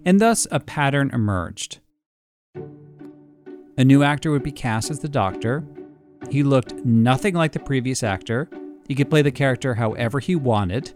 And 0.05 0.19
thus 0.19 0.47
a 0.49 0.59
pattern 0.59 1.11
emerged. 1.13 1.81
A 3.77 3.85
new 3.85 4.01
actor 4.01 4.31
would 4.31 4.41
be 4.41 4.51
cast 4.51 4.89
as 4.89 5.01
the 5.01 5.09
Doctor. 5.09 5.63
He 6.31 6.41
looked 6.41 6.73
nothing 6.83 7.35
like 7.35 7.51
the 7.51 7.59
previous 7.59 8.01
actor. 8.01 8.49
He 8.87 8.95
could 8.95 9.11
play 9.11 9.21
the 9.21 9.31
character 9.31 9.75
however 9.75 10.19
he 10.19 10.35
wanted. 10.35 10.95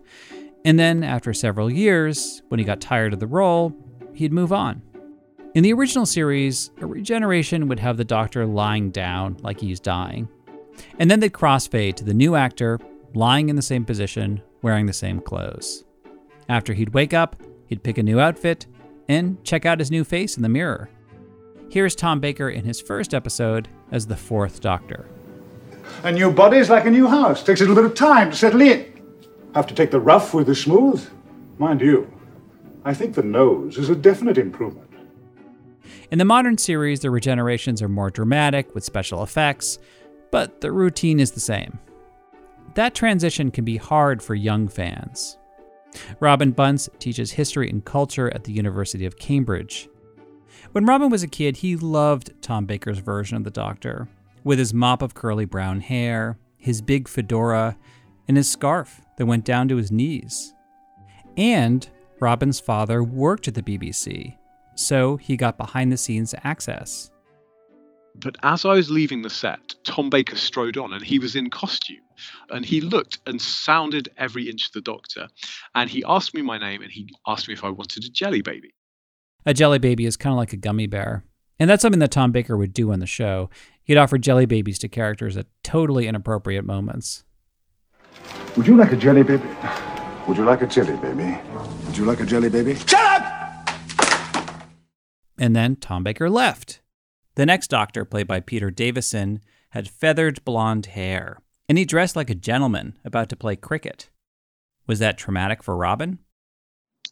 And 0.65 0.79
then, 0.79 1.03
after 1.03 1.31
several 1.31 1.71
years, 1.71 2.41
when 2.47 2.59
he 2.59 2.65
got 2.65 2.81
tired 2.81 3.13
of 3.13 3.19
the 3.19 3.27
role, 3.27 3.71
he'd 4.15 4.33
move 4.33 4.51
on. 4.51 4.81
In 5.53 5.63
the 5.63 5.73
original 5.73 6.05
series, 6.05 6.71
a 6.79 6.85
regeneration 6.85 7.67
would 7.67 7.79
have 7.81 7.97
the 7.97 8.05
Doctor 8.05 8.45
lying 8.45 8.89
down 8.89 9.35
like 9.41 9.59
he's 9.59 9.81
dying. 9.81 10.29
And 10.97 11.11
then 11.11 11.19
they'd 11.19 11.33
crossfade 11.33 11.95
to 11.95 12.05
the 12.05 12.13
new 12.13 12.35
actor 12.35 12.79
lying 13.13 13.49
in 13.49 13.57
the 13.57 13.61
same 13.61 13.83
position, 13.83 14.41
wearing 14.61 14.85
the 14.85 14.93
same 14.93 15.19
clothes. 15.19 15.83
After 16.47 16.73
he'd 16.73 16.93
wake 16.93 17.13
up, 17.13 17.35
he'd 17.65 17.83
pick 17.83 17.97
a 17.97 18.03
new 18.03 18.17
outfit 18.17 18.65
and 19.09 19.43
check 19.43 19.65
out 19.65 19.79
his 19.79 19.91
new 19.91 20.05
face 20.05 20.37
in 20.37 20.41
the 20.41 20.47
mirror. 20.47 20.89
Here's 21.69 21.95
Tom 21.95 22.21
Baker 22.21 22.49
in 22.49 22.63
his 22.63 22.79
first 22.79 23.13
episode 23.13 23.67
as 23.91 24.07
the 24.07 24.15
fourth 24.15 24.61
Doctor. 24.61 25.05
A 26.03 26.13
new 26.13 26.31
body 26.31 26.59
is 26.59 26.69
like 26.69 26.85
a 26.85 26.91
new 26.91 27.07
house. 27.07 27.43
Takes 27.43 27.59
a 27.59 27.65
little 27.65 27.75
bit 27.75 27.91
of 27.91 27.97
time 27.97 28.31
to 28.31 28.37
settle 28.37 28.61
in. 28.61 28.85
Have 29.53 29.67
to 29.67 29.75
take 29.75 29.91
the 29.91 29.99
rough 29.99 30.33
with 30.33 30.47
the 30.47 30.55
smooth. 30.55 31.05
Mind 31.57 31.81
you, 31.81 32.09
I 32.85 32.93
think 32.93 33.15
the 33.15 33.23
nose 33.23 33.77
is 33.77 33.89
a 33.89 33.95
definite 33.95 34.37
improvement. 34.37 34.90
In 36.11 36.17
the 36.17 36.25
modern 36.25 36.57
series, 36.57 36.99
the 36.99 37.07
regenerations 37.07 37.81
are 37.81 37.87
more 37.87 38.09
dramatic 38.09 38.75
with 38.75 38.83
special 38.83 39.23
effects, 39.23 39.79
but 40.29 40.59
the 40.59 40.73
routine 40.73 41.21
is 41.21 41.31
the 41.31 41.39
same. 41.39 41.79
That 42.75 42.93
transition 42.93 43.49
can 43.49 43.63
be 43.63 43.77
hard 43.77 44.21
for 44.21 44.35
young 44.35 44.67
fans. 44.67 45.37
Robin 46.19 46.51
Bunce 46.51 46.89
teaches 46.99 47.31
history 47.31 47.69
and 47.69 47.85
culture 47.85 48.29
at 48.33 48.43
the 48.43 48.51
University 48.51 49.05
of 49.05 49.17
Cambridge. 49.17 49.87
When 50.73 50.85
Robin 50.85 51.09
was 51.09 51.23
a 51.23 51.29
kid, 51.29 51.57
he 51.57 51.77
loved 51.77 52.33
Tom 52.41 52.65
Baker's 52.65 52.99
version 52.99 53.37
of 53.37 53.45
the 53.45 53.49
Doctor, 53.49 54.09
with 54.43 54.59
his 54.59 54.73
mop 54.73 55.01
of 55.01 55.13
curly 55.13 55.45
brown 55.45 55.79
hair, 55.79 56.37
his 56.57 56.81
big 56.81 57.07
fedora, 57.07 57.77
and 58.27 58.35
his 58.35 58.51
scarf 58.51 58.99
that 59.17 59.25
went 59.27 59.45
down 59.45 59.69
to 59.69 59.77
his 59.77 59.93
knees. 59.93 60.53
And 61.37 61.89
Robin's 62.19 62.59
father 62.59 63.01
worked 63.01 63.47
at 63.47 63.53
the 63.53 63.63
BBC, 63.63 64.35
so 64.75 65.17
he 65.17 65.37
got 65.37 65.57
behind 65.57 65.91
the 65.91 65.97
scenes 65.97 66.33
access. 66.43 67.11
But 68.15 68.35
as 68.43 68.65
I 68.65 68.73
was 68.73 68.89
leaving 68.89 69.21
the 69.21 69.29
set, 69.29 69.75
Tom 69.83 70.09
Baker 70.09 70.35
strode 70.35 70.77
on 70.77 70.93
and 70.93 71.03
he 71.03 71.19
was 71.19 71.35
in 71.35 71.49
costume. 71.49 72.01
And 72.49 72.65
he 72.65 72.81
looked 72.81 73.19
and 73.25 73.41
sounded 73.41 74.09
every 74.17 74.49
inch 74.49 74.71
the 74.73 74.81
doctor. 74.81 75.27
And 75.75 75.89
he 75.89 76.03
asked 76.07 76.33
me 76.33 76.41
my 76.41 76.57
name 76.57 76.81
and 76.81 76.91
he 76.91 77.09
asked 77.25 77.47
me 77.47 77.53
if 77.53 77.63
I 77.63 77.69
wanted 77.69 78.03
a 78.03 78.09
jelly 78.09 78.41
baby. 78.41 78.73
A 79.45 79.53
jelly 79.53 79.79
baby 79.79 80.05
is 80.05 80.17
kind 80.17 80.33
of 80.33 80.37
like 80.37 80.53
a 80.53 80.57
gummy 80.57 80.87
bear. 80.87 81.23
And 81.59 81.69
that's 81.69 81.81
something 81.81 81.99
that 81.99 82.11
Tom 82.11 82.31
Baker 82.31 82.57
would 82.57 82.73
do 82.73 82.91
on 82.91 82.99
the 82.99 83.07
show. 83.07 83.49
He'd 83.83 83.97
offer 83.97 84.17
jelly 84.17 84.45
babies 84.45 84.77
to 84.79 84.87
characters 84.87 85.37
at 85.37 85.47
totally 85.63 86.07
inappropriate 86.07 86.65
moments. 86.65 87.23
Would 88.57 88.67
you 88.67 88.75
like 88.75 88.91
a 88.91 88.97
jelly 88.97 89.23
baby? 89.23 89.47
Would 90.27 90.37
you 90.37 90.45
like 90.45 90.61
a 90.61 90.67
jelly 90.67 90.97
baby? 90.97 91.39
Would 91.85 91.97
you 91.97 92.05
like 92.05 92.19
a 92.19 92.25
jelly 92.25 92.49
baby? 92.49 92.75
Shut 92.75 92.93
up! 92.93 93.40
And 95.41 95.55
then 95.55 95.75
Tom 95.75 96.03
Baker 96.03 96.29
left. 96.29 96.81
The 97.33 97.47
next 97.47 97.69
doctor, 97.69 98.05
played 98.05 98.27
by 98.27 98.41
Peter 98.41 98.69
Davison, 98.69 99.41
had 99.71 99.89
feathered 99.89 100.45
blonde 100.45 100.85
hair, 100.85 101.41
and 101.67 101.79
he 101.79 101.83
dressed 101.83 102.15
like 102.15 102.29
a 102.29 102.35
gentleman 102.35 102.99
about 103.03 103.27
to 103.29 103.35
play 103.35 103.55
cricket. 103.55 104.11
Was 104.85 104.99
that 104.99 105.17
traumatic 105.17 105.63
for 105.63 105.75
Robin? 105.75 106.19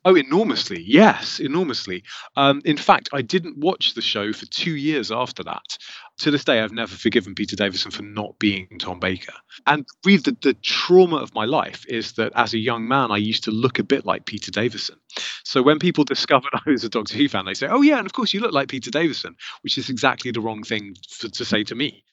Oh, 0.05 0.15
enormously. 0.15 0.83
Yes, 0.85 1.39
enormously. 1.39 2.03
Um, 2.35 2.61
in 2.65 2.77
fact, 2.77 3.09
I 3.11 3.23
didn't 3.23 3.57
watch 3.57 3.95
the 3.95 4.01
show 4.01 4.31
for 4.31 4.45
two 4.45 4.75
years 4.75 5.11
after 5.11 5.43
that. 5.45 5.77
To 6.19 6.31
this 6.31 6.43
day, 6.43 6.59
I've 6.59 6.73
never 6.73 6.93
forgiven 6.95 7.33
Peter 7.33 7.55
Davison 7.55 7.91
for 7.91 8.03
not 8.03 8.37
being 8.39 8.67
Tom 8.77 8.99
Baker. 8.99 9.31
And 9.67 9.87
really, 10.05 10.17
the, 10.17 10.35
the 10.41 10.53
trauma 10.53 11.15
of 11.15 11.33
my 11.33 11.45
life 11.45 11.85
is 11.87 12.13
that 12.13 12.33
as 12.35 12.53
a 12.53 12.57
young 12.57 12.89
man, 12.89 13.09
I 13.09 13.15
used 13.15 13.45
to 13.45 13.51
look 13.51 13.79
a 13.79 13.83
bit 13.83 14.05
like 14.05 14.25
Peter 14.25 14.51
Davison. 14.51 14.97
So 15.45 15.61
when 15.61 15.79
people 15.79 16.03
discovered 16.03 16.51
I 16.65 16.71
was 16.71 16.83
a 16.83 16.89
Doctor 16.89 17.15
Who 17.15 17.29
fan, 17.29 17.45
they 17.45 17.53
say, 17.53 17.67
oh, 17.67 17.81
yeah, 17.81 17.99
and 17.99 18.05
of 18.05 18.11
course 18.11 18.33
you 18.33 18.41
look 18.41 18.51
like 18.51 18.67
Peter 18.67 18.91
Davison, 18.91 19.37
which 19.61 19.77
is 19.77 19.89
exactly 19.89 20.31
the 20.31 20.41
wrong 20.41 20.61
thing 20.61 20.93
for, 21.09 21.29
to 21.29 21.45
say 21.45 21.63
to 21.63 21.73
me. 21.73 22.03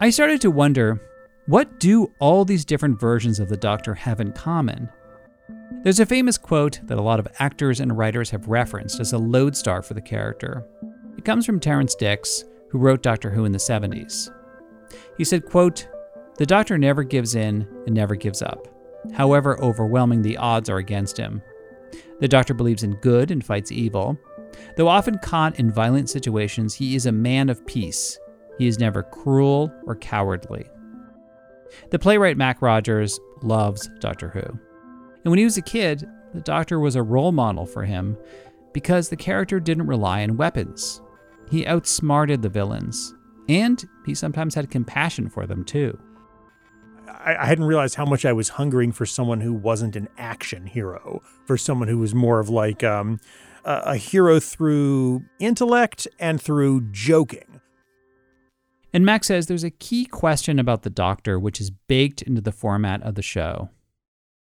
I 0.00 0.10
started 0.10 0.42
to 0.42 0.50
wonder 0.50 1.00
what 1.46 1.80
do 1.80 2.12
all 2.18 2.44
these 2.44 2.66
different 2.66 3.00
versions 3.00 3.40
of 3.40 3.48
the 3.48 3.56
Doctor 3.56 3.94
have 3.94 4.20
in 4.20 4.32
common? 4.32 4.90
There's 5.82 5.98
a 5.98 6.06
famous 6.06 6.36
quote 6.36 6.80
that 6.84 6.98
a 6.98 7.02
lot 7.02 7.18
of 7.18 7.28
actors 7.38 7.80
and 7.80 7.96
writers 7.96 8.28
have 8.30 8.48
referenced 8.48 9.00
as 9.00 9.14
a 9.14 9.18
lodestar 9.18 9.80
for 9.80 9.94
the 9.94 10.02
character. 10.02 10.64
It 11.16 11.24
comes 11.24 11.46
from 11.46 11.60
Terrance 11.60 11.94
Dicks, 11.94 12.44
who 12.68 12.78
wrote 12.78 13.02
Doctor 13.02 13.30
Who 13.30 13.44
in 13.44 13.52
the 13.52 13.58
70s. 13.58 14.30
He 15.16 15.24
said, 15.24 15.44
quote, 15.44 15.88
The 16.38 16.46
Doctor 16.46 16.78
never 16.78 17.02
gives 17.02 17.34
in 17.34 17.68
and 17.86 17.94
never 17.94 18.14
gives 18.14 18.42
up, 18.42 18.68
however 19.12 19.60
overwhelming 19.60 20.22
the 20.22 20.36
odds 20.36 20.68
are 20.70 20.78
against 20.78 21.16
him. 21.16 21.42
The 22.20 22.28
Doctor 22.28 22.54
believes 22.54 22.82
in 22.82 22.94
good 22.96 23.30
and 23.30 23.44
fights 23.44 23.72
evil. 23.72 24.18
Though 24.76 24.88
often 24.88 25.18
caught 25.18 25.58
in 25.58 25.72
violent 25.72 26.08
situations, 26.08 26.74
he 26.74 26.94
is 26.94 27.06
a 27.06 27.12
man 27.12 27.48
of 27.48 27.66
peace. 27.66 28.18
He 28.58 28.66
is 28.66 28.78
never 28.78 29.02
cruel 29.02 29.72
or 29.86 29.96
cowardly. 29.96 30.64
The 31.90 31.98
playwright 31.98 32.36
Mac 32.36 32.62
Rogers 32.62 33.18
loves 33.42 33.88
Doctor 33.98 34.28
Who. 34.28 34.40
And 34.40 35.30
when 35.30 35.38
he 35.38 35.44
was 35.44 35.56
a 35.56 35.62
kid, 35.62 36.06
the 36.34 36.40
Doctor 36.40 36.78
was 36.80 36.96
a 36.96 37.02
role 37.02 37.32
model 37.32 37.66
for 37.66 37.84
him 37.84 38.16
because 38.72 39.08
the 39.08 39.16
character 39.16 39.60
didn't 39.60 39.86
rely 39.86 40.22
on 40.22 40.36
weapons. 40.36 41.00
He 41.50 41.66
outsmarted 41.66 42.42
the 42.42 42.48
villains, 42.48 43.14
and 43.48 43.84
he 44.06 44.14
sometimes 44.14 44.54
had 44.54 44.70
compassion 44.70 45.28
for 45.28 45.46
them 45.46 45.64
too. 45.64 45.98
I, 47.08 47.46
hadn't 47.46 47.66
realized 47.66 47.94
how 47.94 48.06
much 48.06 48.24
I 48.24 48.32
was 48.32 48.48
hungering 48.48 48.90
for 48.90 49.06
someone 49.06 49.40
who 49.40 49.52
wasn't 49.52 49.94
an 49.94 50.08
action 50.18 50.66
hero, 50.66 51.22
for 51.46 51.56
someone 51.56 51.88
who 51.88 51.98
was 51.98 52.14
more 52.14 52.40
of 52.40 52.48
like 52.48 52.82
um, 52.82 53.20
a, 53.64 53.82
a 53.86 53.96
hero 53.96 54.40
through 54.40 55.22
intellect 55.38 56.08
and 56.18 56.40
through 56.40 56.88
joking. 56.90 57.60
And 58.92 59.04
Mac 59.04 59.24
says 59.24 59.46
there's 59.46 59.64
a 59.64 59.70
key 59.70 60.04
question 60.04 60.58
about 60.58 60.82
the 60.82 60.90
Doctor 60.90 61.38
which 61.38 61.60
is 61.60 61.70
baked 61.70 62.22
into 62.22 62.40
the 62.40 62.52
format 62.52 63.02
of 63.02 63.14
the 63.14 63.22
show 63.22 63.70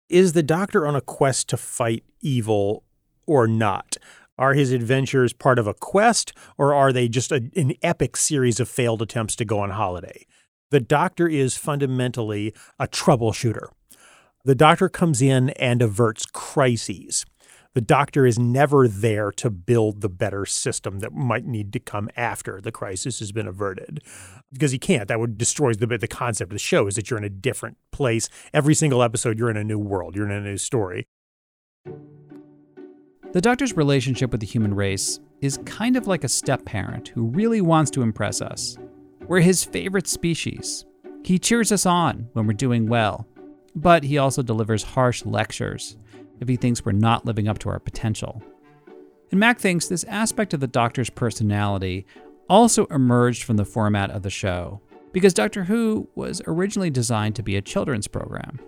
is 0.09 0.33
the 0.33 0.43
doctor 0.43 0.87
on 0.87 0.95
a 0.95 1.01
quest 1.01 1.47
to 1.49 1.57
fight 1.57 2.03
evil 2.19 2.83
or 3.29 3.47
not? 3.47 3.95
Are 4.37 4.53
his 4.53 4.71
adventures 4.71 5.33
part 5.33 5.59
of 5.59 5.67
a 5.67 5.73
quest, 5.73 6.33
or 6.57 6.73
are 6.73 6.91
they 6.91 7.07
just 7.07 7.31
a, 7.31 7.49
an 7.55 7.73
epic 7.83 8.17
series 8.17 8.59
of 8.59 8.69
failed 8.69 9.01
attempts 9.01 9.35
to 9.35 9.45
go 9.45 9.59
on 9.59 9.71
holiday? 9.71 10.25
The 10.71 10.79
doctor 10.79 11.27
is 11.27 11.57
fundamentally 11.57 12.53
a 12.79 12.87
troubleshooter. 12.87 13.67
The 14.45 14.55
doctor 14.55 14.87
comes 14.87 15.21
in 15.21 15.49
and 15.51 15.81
averts 15.81 16.25
crises. 16.25 17.25
The 17.75 17.81
doctor 17.81 18.25
is 18.25 18.39
never 18.39 18.87
there 18.87 19.31
to 19.33 19.49
build 19.49 20.01
the 20.01 20.09
better 20.09 20.45
system 20.45 20.99
that 20.99 21.13
might 21.13 21.45
need 21.45 21.71
to 21.73 21.79
come 21.79 22.09
after 22.15 22.59
the 22.59 22.71
crisis 22.71 23.19
has 23.19 23.31
been 23.31 23.47
averted. 23.47 23.99
Because 24.51 24.71
he 24.71 24.79
can't. 24.79 25.07
That 25.07 25.19
would 25.19 25.37
destroy 25.37 25.73
the 25.73 25.85
the 25.97 26.07
concept 26.07 26.51
of 26.51 26.55
the 26.55 26.59
show 26.59 26.87
is 26.87 26.95
that 26.95 27.09
you're 27.09 27.19
in 27.19 27.25
a 27.25 27.29
different 27.29 27.77
place. 27.91 28.27
Every 28.53 28.73
single 28.73 29.03
episode, 29.03 29.37
you're 29.37 29.51
in 29.51 29.57
a 29.57 29.63
new 29.63 29.77
world. 29.77 30.15
You're 30.15 30.25
in 30.25 30.31
a 30.31 30.41
new 30.41 30.57
story. 30.57 31.05
The 33.31 33.41
Doctor's 33.41 33.77
relationship 33.77 34.31
with 34.31 34.41
the 34.41 34.47
human 34.47 34.73
race 34.73 35.19
is 35.39 35.59
kind 35.63 35.95
of 35.95 36.07
like 36.07 36.23
a 36.23 36.27
step 36.29 36.65
parent 36.65 37.09
who 37.09 37.27
really 37.27 37.61
wants 37.61 37.91
to 37.91 38.01
impress 38.01 38.41
us. 38.41 38.75
We're 39.27 39.41
his 39.41 39.63
favorite 39.63 40.07
species. 40.07 40.83
He 41.23 41.37
cheers 41.37 41.71
us 41.71 41.85
on 41.85 42.27
when 42.33 42.47
we're 42.47 42.53
doing 42.53 42.87
well, 42.87 43.27
but 43.75 44.03
he 44.03 44.17
also 44.17 44.41
delivers 44.41 44.81
harsh 44.81 45.23
lectures 45.25 45.95
if 46.39 46.47
he 46.47 46.55
thinks 46.55 46.83
we're 46.83 46.93
not 46.93 47.27
living 47.27 47.47
up 47.47 47.59
to 47.59 47.69
our 47.69 47.77
potential. 47.77 48.41
And 49.29 49.39
Mac 49.39 49.59
thinks 49.59 49.87
this 49.87 50.05
aspect 50.05 50.55
of 50.55 50.59
the 50.59 50.65
Doctor's 50.65 51.11
personality 51.11 52.07
also 52.49 52.87
emerged 52.87 53.43
from 53.43 53.57
the 53.57 53.65
format 53.65 54.09
of 54.09 54.23
the 54.23 54.31
show, 54.31 54.81
because 55.11 55.35
Doctor 55.35 55.65
Who 55.65 56.09
was 56.15 56.41
originally 56.47 56.89
designed 56.89 57.35
to 57.35 57.43
be 57.43 57.57
a 57.57 57.61
children's 57.61 58.07
program. 58.07 58.59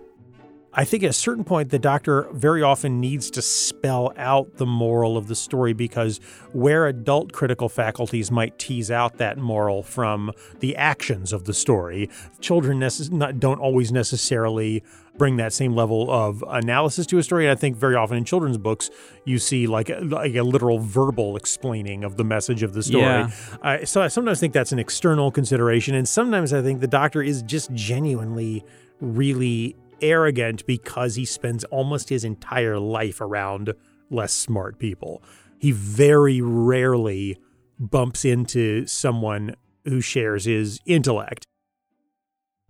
I 0.74 0.84
think 0.84 1.02
at 1.02 1.10
a 1.10 1.14
certain 1.14 1.44
point, 1.44 1.68
the 1.68 1.78
doctor 1.78 2.28
very 2.32 2.62
often 2.62 2.98
needs 2.98 3.30
to 3.32 3.42
spell 3.42 4.12
out 4.16 4.56
the 4.56 4.64
moral 4.64 5.18
of 5.18 5.28
the 5.28 5.34
story 5.34 5.74
because 5.74 6.18
where 6.52 6.86
adult 6.86 7.32
critical 7.32 7.68
faculties 7.68 8.30
might 8.30 8.58
tease 8.58 8.90
out 8.90 9.18
that 9.18 9.36
moral 9.36 9.82
from 9.82 10.32
the 10.60 10.74
actions 10.76 11.32
of 11.32 11.44
the 11.44 11.52
story, 11.52 12.08
children 12.40 12.80
necess- 12.80 13.12
not, 13.12 13.38
don't 13.38 13.60
always 13.60 13.92
necessarily 13.92 14.82
bring 15.18 15.36
that 15.36 15.52
same 15.52 15.74
level 15.74 16.10
of 16.10 16.42
analysis 16.48 17.04
to 17.06 17.18
a 17.18 17.22
story. 17.22 17.44
And 17.44 17.52
I 17.52 17.60
think 17.60 17.76
very 17.76 17.94
often 17.94 18.16
in 18.16 18.24
children's 18.24 18.56
books, 18.56 18.88
you 19.26 19.38
see 19.38 19.66
like 19.66 19.90
a, 19.90 20.00
like 20.00 20.34
a 20.34 20.42
literal 20.42 20.78
verbal 20.78 21.36
explaining 21.36 22.02
of 22.02 22.16
the 22.16 22.24
message 22.24 22.62
of 22.62 22.72
the 22.72 22.82
story. 22.82 23.02
Yeah. 23.02 23.30
Uh, 23.62 23.84
so 23.84 24.00
I 24.00 24.08
sometimes 24.08 24.40
think 24.40 24.54
that's 24.54 24.72
an 24.72 24.78
external 24.78 25.30
consideration. 25.30 25.94
And 25.94 26.08
sometimes 26.08 26.54
I 26.54 26.62
think 26.62 26.80
the 26.80 26.88
doctor 26.88 27.22
is 27.22 27.42
just 27.42 27.72
genuinely 27.74 28.64
really 29.00 29.76
arrogant 30.02 30.66
because 30.66 31.14
he 31.14 31.24
spends 31.24 31.64
almost 31.64 32.08
his 32.08 32.24
entire 32.24 32.78
life 32.78 33.20
around 33.20 33.72
less 34.10 34.32
smart 34.32 34.78
people. 34.78 35.22
He 35.58 35.70
very 35.70 36.40
rarely 36.40 37.38
bumps 37.78 38.24
into 38.24 38.86
someone 38.86 39.54
who 39.84 40.00
shares 40.00 40.44
his 40.44 40.80
intellect. 40.86 41.46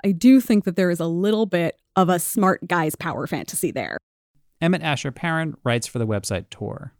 I 0.04 0.12
do 0.12 0.40
think 0.40 0.64
that 0.64 0.76
there 0.76 0.90
is 0.90 1.00
a 1.00 1.06
little 1.06 1.46
bit 1.46 1.76
of 1.96 2.08
a 2.08 2.18
smart 2.18 2.66
guy's 2.66 2.96
power 2.96 3.26
fantasy 3.26 3.70
there. 3.70 3.98
Emmet 4.60 4.82
Asher-Perrin 4.82 5.54
writes 5.64 5.86
for 5.86 5.98
the 5.98 6.06
website 6.06 6.50
Tor. 6.50 6.92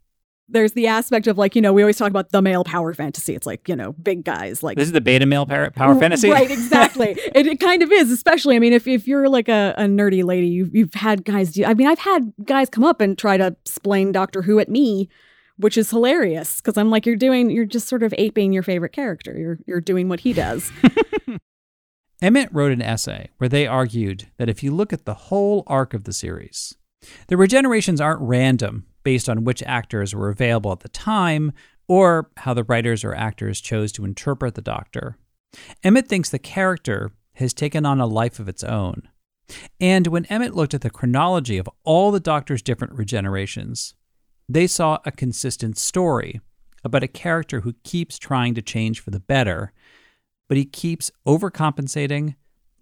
There's 0.49 0.73
the 0.73 0.87
aspect 0.87 1.27
of 1.27 1.39
like, 1.39 1.57
you 1.57 1.63
know, 1.63 1.73
we 1.73 1.83
always 1.83 1.97
talk 1.97 2.11
about 2.11 2.31
the 2.31 2.43
male 2.43 2.65
power 2.65 2.93
fantasy. 2.93 3.35
It's 3.35 3.47
like, 3.47 3.69
you 3.69 3.77
know, 3.77 3.93
big 3.93 4.25
guys 4.25 4.63
like 4.63 4.77
This 4.77 4.89
is 4.89 4.93
the 4.93 5.01
beta 5.01 5.25
male 5.25 5.47
power, 5.47 5.71
power 5.71 5.95
fantasy? 5.95 6.31
Right, 6.31 6.51
exactly. 6.51 7.11
it, 7.35 7.47
it 7.47 7.61
kind 7.61 7.83
of 7.83 7.91
is, 7.91 8.11
especially. 8.11 8.57
I 8.57 8.59
mean, 8.59 8.73
if, 8.73 8.87
if 8.87 9.07
you're 9.07 9.29
like 9.29 9.49
a, 9.49 9.75
a 9.79 9.85
nerdy 9.85 10.23
lady, 10.23 10.49
you've, 10.49 10.75
you've 10.75 10.95
had 10.95 11.25
guys 11.25 11.53
do. 11.53 11.65
I 11.65 11.75
mean, 11.75 11.87
I've 11.87 12.01
had 12.01 12.33
guys 12.45 12.69
come 12.69 12.85
up 12.85 13.01
and 13.01 13.17
try 13.17 13.37
to 13.37 13.57
explain 13.65 14.13
Doctor 14.13 14.43
Who 14.43 14.59
at 14.59 14.69
me, 14.69 15.09
which 15.57 15.79
is 15.79 15.91
hilarious 15.91 16.61
because 16.61 16.77
I'm 16.77 16.91
like, 16.91 17.07
you're 17.07 17.17
doing, 17.17 17.51
you're 17.51 17.65
just 17.65 17.89
sort 17.89 18.03
of 18.03 18.13
aping 18.19 18.53
your 18.53 18.63
favorite 18.63 18.93
character. 18.93 19.35
You're 19.39 19.59
you're 19.67 19.81
doing 19.81 20.09
what 20.09 20.21
he 20.21 20.33
does. 20.33 20.71
Emmet 22.23 22.49
wrote 22.53 22.71
an 22.71 22.81
essay 22.81 23.31
where 23.39 23.49
they 23.49 23.67
argued 23.67 24.29
that 24.37 24.49
if 24.49 24.63
you 24.63 24.71
look 24.71 24.93
at 24.93 25.07
the 25.07 25.15
whole 25.15 25.65
arc 25.67 25.93
of 25.93 26.05
the 26.05 26.13
series, 26.13 26.77
the 27.27 27.35
regenerations 27.35 28.01
aren't 28.01 28.21
random 28.21 28.87
based 29.03 29.29
on 29.29 29.45
which 29.45 29.63
actors 29.65 30.15
were 30.15 30.29
available 30.29 30.73
at 30.73 30.81
the 30.81 30.89
time 30.89 31.53
or 31.89 32.31
how 32.39 32.55
the 32.55 32.65
writers 32.65 33.05
or 33.05 33.15
actors 33.15 33.61
chose 33.61 33.93
to 33.93 34.05
interpret 34.05 34.55
the 34.55 34.63
Doctor. 34.63 35.17
Emmet 35.83 36.09
thinks 36.09 36.31
the 36.31 36.39
character 36.39 37.11
has 37.35 37.53
taken 37.53 37.85
on 37.85 38.01
a 38.01 38.07
life 38.07 38.39
of 38.39 38.49
its 38.49 38.63
own. 38.63 39.09
And 39.81 40.07
when 40.07 40.25
Emmet 40.27 40.55
looked 40.55 40.75
at 40.75 40.81
the 40.81 40.91
chronology 40.91 41.59
of 41.59 41.69
all 41.85 42.11
the 42.11 42.21
Doctor's 42.21 42.63
different 42.63 42.97
regenerations, 42.97 43.95
they 44.49 44.67
saw 44.67 44.99
a 45.05 45.13
consistent 45.13 45.77
story 45.77 46.41
about 46.85 47.03
a 47.03 47.09
character 47.09 47.61
who 47.61 47.75
keeps 47.85 48.19
trying 48.19 48.55
to 48.55 48.63
change 48.63 49.01
for 49.01 49.11
the 49.11 49.21
better, 49.21 49.73
but 50.49 50.57
he 50.57 50.65
keeps 50.65 51.11
overcompensating 51.27 52.35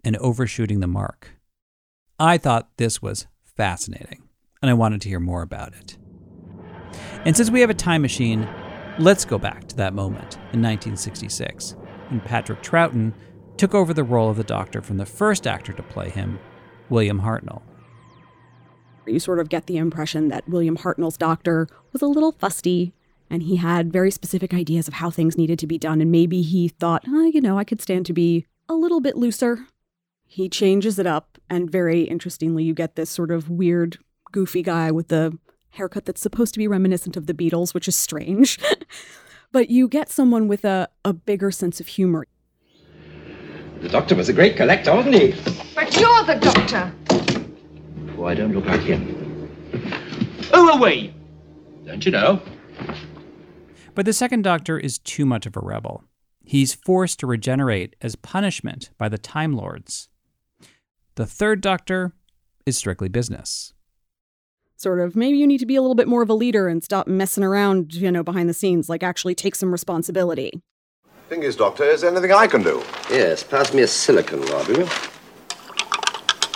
and 0.03 0.17
overshooting 0.17 0.79
the 0.79 0.87
mark. 0.87 1.31
I 2.19 2.37
thought 2.37 2.69
this 2.77 3.01
was 3.01 3.27
fascinating, 3.43 4.23
and 4.61 4.69
I 4.69 4.73
wanted 4.73 5.01
to 5.01 5.09
hear 5.09 5.19
more 5.19 5.41
about 5.41 5.73
it. 5.73 5.97
And 7.25 7.37
since 7.37 7.51
we 7.51 7.61
have 7.61 7.69
a 7.69 7.75
time 7.75 8.01
machine, 8.01 8.47
let's 8.97 9.25
go 9.25 9.37
back 9.37 9.67
to 9.67 9.75
that 9.77 9.93
moment 9.93 10.35
in 10.53 10.61
1966 10.61 11.75
when 12.09 12.19
Patrick 12.21 12.61
Troughton 12.61 13.13
took 13.57 13.75
over 13.75 13.93
the 13.93 14.03
role 14.03 14.29
of 14.29 14.37
the 14.37 14.43
Doctor 14.43 14.81
from 14.81 14.97
the 14.97 15.05
first 15.05 15.45
actor 15.45 15.71
to 15.73 15.83
play 15.83 16.09
him, 16.09 16.39
William 16.89 17.21
Hartnell. 17.21 17.61
you 19.05 19.19
sort 19.19 19.39
of 19.39 19.49
get 19.49 19.67
the 19.67 19.77
impression 19.77 20.29
that 20.29 20.47
William 20.49 20.77
Hartnell's 20.77 21.17
doctor 21.17 21.67
was 21.93 22.01
a 22.01 22.07
little 22.07 22.31
fusty 22.31 22.93
and 23.31 23.43
he 23.43 23.55
had 23.55 23.93
very 23.93 24.11
specific 24.11 24.53
ideas 24.53 24.89
of 24.89 24.95
how 24.95 25.09
things 25.09 25.37
needed 25.37 25.57
to 25.59 25.67
be 25.67 25.77
done. 25.77 26.01
And 26.01 26.11
maybe 26.11 26.41
he 26.41 26.67
thought, 26.67 27.05
oh, 27.07 27.23
you 27.25 27.39
know, 27.39 27.57
I 27.57 27.63
could 27.63 27.81
stand 27.81 28.05
to 28.07 28.13
be 28.13 28.45
a 28.67 28.73
little 28.73 28.99
bit 28.99 29.15
looser. 29.15 29.67
He 30.25 30.49
changes 30.49 30.99
it 30.99 31.07
up. 31.07 31.37
And 31.49 31.71
very 31.71 32.01
interestingly, 32.01 32.65
you 32.65 32.73
get 32.73 32.95
this 32.95 33.09
sort 33.09 33.31
of 33.31 33.49
weird, 33.49 33.99
goofy 34.33 34.61
guy 34.61 34.91
with 34.91 35.07
the 35.07 35.37
haircut 35.71 36.05
that's 36.05 36.21
supposed 36.21 36.53
to 36.53 36.59
be 36.59 36.67
reminiscent 36.67 37.17
of 37.17 37.27
the 37.27 37.33
Beatles, 37.33 37.73
which 37.73 37.87
is 37.87 37.95
strange. 37.95 38.59
but 39.51 39.69
you 39.69 39.87
get 39.87 40.09
someone 40.09 40.47
with 40.47 40.65
a, 40.65 40.89
a 41.03 41.13
bigger 41.13 41.51
sense 41.51 41.79
of 41.79 41.87
humor. 41.87 42.25
The 43.81 43.89
doctor 43.89 44.15
was 44.15 44.29
a 44.29 44.33
great 44.33 44.55
collector, 44.55 44.93
wasn't 44.93 45.15
he? 45.15 45.35
But 45.73 45.99
you're 45.99 46.23
the 46.23 46.35
doctor. 46.35 46.93
Oh, 48.17 48.25
I 48.25 48.35
don't 48.35 48.53
look 48.53 48.65
like 48.65 48.81
him. 48.81 49.49
Who 50.53 50.69
are 50.69 50.79
we? 50.79 51.13
Don't 51.85 52.05
you 52.05 52.11
know? 52.11 52.41
But 53.95 54.05
the 54.05 54.13
second 54.13 54.43
Doctor 54.43 54.77
is 54.77 54.99
too 54.99 55.25
much 55.25 55.45
of 55.45 55.57
a 55.57 55.59
rebel. 55.59 56.03
He's 56.43 56.73
forced 56.73 57.19
to 57.19 57.27
regenerate 57.27 57.95
as 58.01 58.15
punishment 58.15 58.91
by 58.97 59.09
the 59.09 59.17
Time 59.17 59.53
Lords. 59.53 60.09
The 61.15 61.25
third 61.25 61.61
Doctor 61.61 62.13
is 62.65 62.77
strictly 62.77 63.09
business. 63.09 63.73
Sort 64.81 64.99
of, 64.99 65.15
maybe 65.15 65.37
you 65.37 65.45
need 65.45 65.59
to 65.59 65.67
be 65.67 65.75
a 65.75 65.81
little 65.81 65.93
bit 65.93 66.07
more 66.07 66.23
of 66.23 66.29
a 66.31 66.33
leader 66.33 66.67
and 66.67 66.83
stop 66.83 67.05
messing 67.05 67.43
around, 67.43 67.93
you 67.93 68.11
know, 68.11 68.23
behind 68.23 68.49
the 68.49 68.53
scenes, 68.55 68.89
like 68.89 69.03
actually 69.03 69.35
take 69.35 69.53
some 69.53 69.71
responsibility. 69.71 70.59
Thing 71.29 71.43
is, 71.43 71.55
Doctor, 71.55 71.83
is 71.83 72.01
there 72.01 72.09
anything 72.09 72.31
I 72.31 72.47
can 72.47 72.63
do? 72.63 72.81
Yes, 73.11 73.43
pass 73.43 73.75
me 73.75 73.83
a 73.83 73.87
silicon 73.87 74.41
rod, 74.41 74.67
will 74.67 74.79
you? 74.79 74.89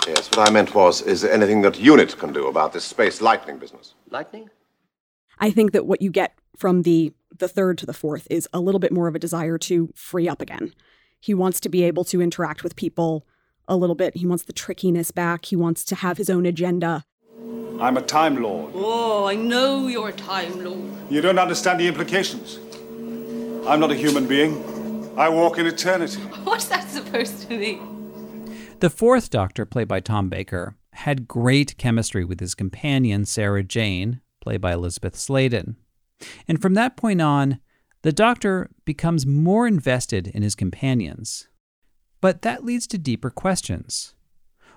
Yes, 0.08 0.28
what 0.32 0.48
I 0.48 0.50
meant 0.50 0.74
was, 0.74 1.02
is 1.02 1.20
there 1.20 1.32
anything 1.32 1.62
that 1.62 1.78
UNIT 1.78 2.18
can 2.18 2.32
do 2.32 2.48
about 2.48 2.72
this 2.72 2.84
space 2.84 3.20
lightning 3.20 3.58
business? 3.58 3.94
Lightning? 4.10 4.50
I 5.38 5.52
think 5.52 5.70
that 5.70 5.86
what 5.86 6.02
you 6.02 6.10
get 6.10 6.36
from 6.56 6.82
the 6.82 7.12
the 7.38 7.46
third 7.46 7.78
to 7.78 7.86
the 7.86 7.92
fourth 7.92 8.26
is 8.28 8.48
a 8.52 8.58
little 8.58 8.80
bit 8.80 8.90
more 8.90 9.06
of 9.06 9.14
a 9.14 9.20
desire 9.20 9.58
to 9.58 9.92
free 9.94 10.28
up 10.28 10.42
again. 10.42 10.72
He 11.20 11.32
wants 11.32 11.60
to 11.60 11.68
be 11.68 11.84
able 11.84 12.02
to 12.06 12.20
interact 12.20 12.64
with 12.64 12.74
people 12.74 13.24
a 13.68 13.76
little 13.76 13.94
bit. 13.94 14.16
He 14.16 14.26
wants 14.26 14.42
the 14.42 14.52
trickiness 14.52 15.12
back. 15.12 15.44
He 15.44 15.54
wants 15.54 15.84
to 15.84 15.94
have 15.94 16.16
his 16.16 16.28
own 16.28 16.44
agenda. 16.44 17.04
I'm 17.80 17.96
a 17.96 18.02
Time 18.02 18.42
Lord. 18.42 18.72
Oh, 18.74 19.26
I 19.26 19.34
know 19.34 19.86
you're 19.86 20.08
a 20.08 20.12
Time 20.12 20.64
Lord. 20.64 20.90
You 21.10 21.20
don't 21.20 21.38
understand 21.38 21.80
the 21.80 21.86
implications. 21.86 22.58
I'm 23.66 23.80
not 23.80 23.90
a 23.90 23.94
human 23.94 24.26
being. 24.26 25.12
I 25.18 25.28
walk 25.28 25.58
in 25.58 25.66
eternity. 25.66 26.20
What's 26.44 26.66
that 26.66 26.88
supposed 26.88 27.48
to 27.48 27.56
mean? 27.58 28.56
The 28.80 28.90
fourth 28.90 29.30
Doctor, 29.30 29.66
played 29.66 29.88
by 29.88 30.00
Tom 30.00 30.28
Baker, 30.28 30.76
had 30.92 31.28
great 31.28 31.76
chemistry 31.76 32.24
with 32.24 32.40
his 32.40 32.54
companion, 32.54 33.24
Sarah 33.24 33.62
Jane, 33.62 34.20
played 34.40 34.60
by 34.60 34.72
Elizabeth 34.72 35.16
Sladen. 35.16 35.76
And 36.48 36.62
from 36.62 36.74
that 36.74 36.96
point 36.96 37.20
on, 37.20 37.60
the 38.02 38.12
Doctor 38.12 38.70
becomes 38.84 39.26
more 39.26 39.66
invested 39.66 40.28
in 40.28 40.42
his 40.42 40.54
companions. 40.54 41.48
But 42.20 42.42
that 42.42 42.64
leads 42.64 42.86
to 42.88 42.98
deeper 42.98 43.30
questions. 43.30 44.14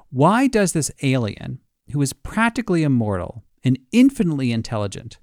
Why 0.10 0.48
does 0.48 0.74
this 0.74 0.91
alien, 1.04 1.60
who 1.91 2.02
is 2.02 2.13
practically 2.13 2.84
immortal 2.84 3.43
and 3.63 3.80
infinitely 3.91 4.52
intelligent, 4.52 5.19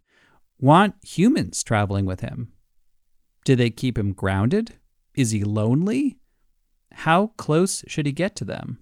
want 0.59 0.95
humans 1.03 1.63
traveling 1.63 2.07
with 2.07 2.21
him? 2.21 2.53
Do 3.45 3.57
they 3.57 3.71
keep 3.71 3.97
him 3.97 4.13
grounded? 4.13 4.75
Is 5.15 5.31
he 5.31 5.45
lonely? 5.45 6.19
How 6.93 7.29
close 7.37 7.85
should 7.87 8.07
he 8.07 8.13
get 8.13 8.35
to 8.37 8.45
them? 8.45 8.79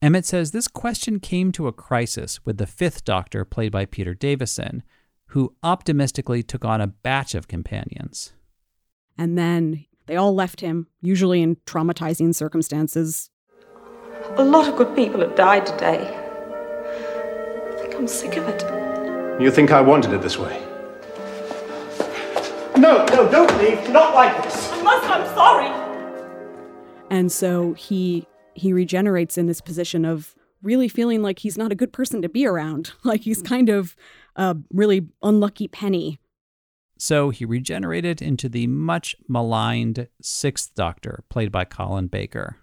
Emmet 0.00 0.24
says 0.24 0.50
this 0.50 0.68
question 0.68 1.18
came 1.18 1.50
to 1.52 1.66
a 1.66 1.72
crisis 1.72 2.44
with 2.44 2.58
the 2.58 2.66
fifth 2.66 3.04
Doctor, 3.04 3.44
played 3.44 3.72
by 3.72 3.84
Peter 3.84 4.14
Davison, 4.14 4.82
who 5.28 5.54
optimistically 5.62 6.42
took 6.42 6.64
on 6.64 6.80
a 6.80 6.86
batch 6.86 7.34
of 7.34 7.48
companions. 7.48 8.32
And 9.16 9.36
then 9.36 9.84
they 10.06 10.16
all 10.16 10.34
left 10.34 10.60
him, 10.60 10.86
usually 11.00 11.42
in 11.42 11.56
traumatizing 11.66 12.34
circumstances. 12.34 13.30
A 14.36 14.44
lot 14.44 14.68
of 14.68 14.76
good 14.76 14.94
people 14.94 15.20
have 15.20 15.34
died 15.34 15.66
today. 15.66 16.27
I 17.98 18.00
think 18.00 18.10
I'm 18.10 18.16
sick 18.16 18.36
of 18.36 18.48
it. 18.48 19.42
You 19.42 19.50
think 19.50 19.72
I 19.72 19.80
wanted 19.80 20.12
it 20.12 20.22
this 20.22 20.38
way? 20.38 20.64
No, 22.76 23.04
no, 23.06 23.28
don't 23.28 23.58
leave. 23.58 23.90
Not 23.90 24.14
like 24.14 24.40
this. 24.44 24.70
I 24.70 24.82
must, 24.82 25.10
I'm 25.10 25.26
sorry. 25.34 26.28
And 27.10 27.32
so 27.32 27.72
he 27.72 28.24
he 28.54 28.72
regenerates 28.72 29.36
in 29.36 29.46
this 29.46 29.60
position 29.60 30.04
of 30.04 30.36
really 30.62 30.86
feeling 30.88 31.22
like 31.22 31.40
he's 31.40 31.58
not 31.58 31.72
a 31.72 31.74
good 31.74 31.92
person 31.92 32.22
to 32.22 32.28
be 32.28 32.46
around. 32.46 32.92
Like 33.02 33.22
he's 33.22 33.42
kind 33.42 33.68
of 33.68 33.96
a 34.36 34.56
really 34.72 35.08
unlucky 35.20 35.66
penny. 35.66 36.20
So 36.98 37.30
he 37.30 37.44
regenerated 37.44 38.22
into 38.22 38.48
the 38.48 38.68
much 38.68 39.16
maligned 39.26 40.06
Sixth 40.22 40.72
Doctor, 40.76 41.24
played 41.28 41.50
by 41.50 41.64
Colin 41.64 42.06
Baker. 42.06 42.58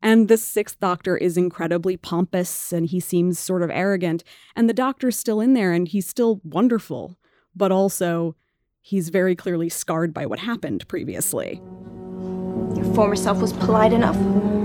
And 0.00 0.28
the 0.28 0.36
Sixth 0.36 0.78
Doctor 0.78 1.16
is 1.16 1.36
incredibly 1.36 1.96
pompous 1.96 2.72
and 2.72 2.86
he 2.86 3.00
seems 3.00 3.38
sort 3.38 3.62
of 3.62 3.70
arrogant. 3.70 4.22
And 4.54 4.68
the 4.68 4.74
Doctor's 4.74 5.18
still 5.18 5.40
in 5.40 5.54
there 5.54 5.72
and 5.72 5.88
he's 5.88 6.06
still 6.06 6.40
wonderful, 6.44 7.18
but 7.54 7.72
also 7.72 8.36
he's 8.80 9.08
very 9.08 9.34
clearly 9.34 9.68
scarred 9.68 10.14
by 10.14 10.24
what 10.24 10.38
happened 10.38 10.86
previously. 10.88 11.60
Your 12.76 12.94
former 12.94 13.16
self 13.16 13.40
was 13.40 13.52
polite 13.52 13.92
enough. 13.92 14.16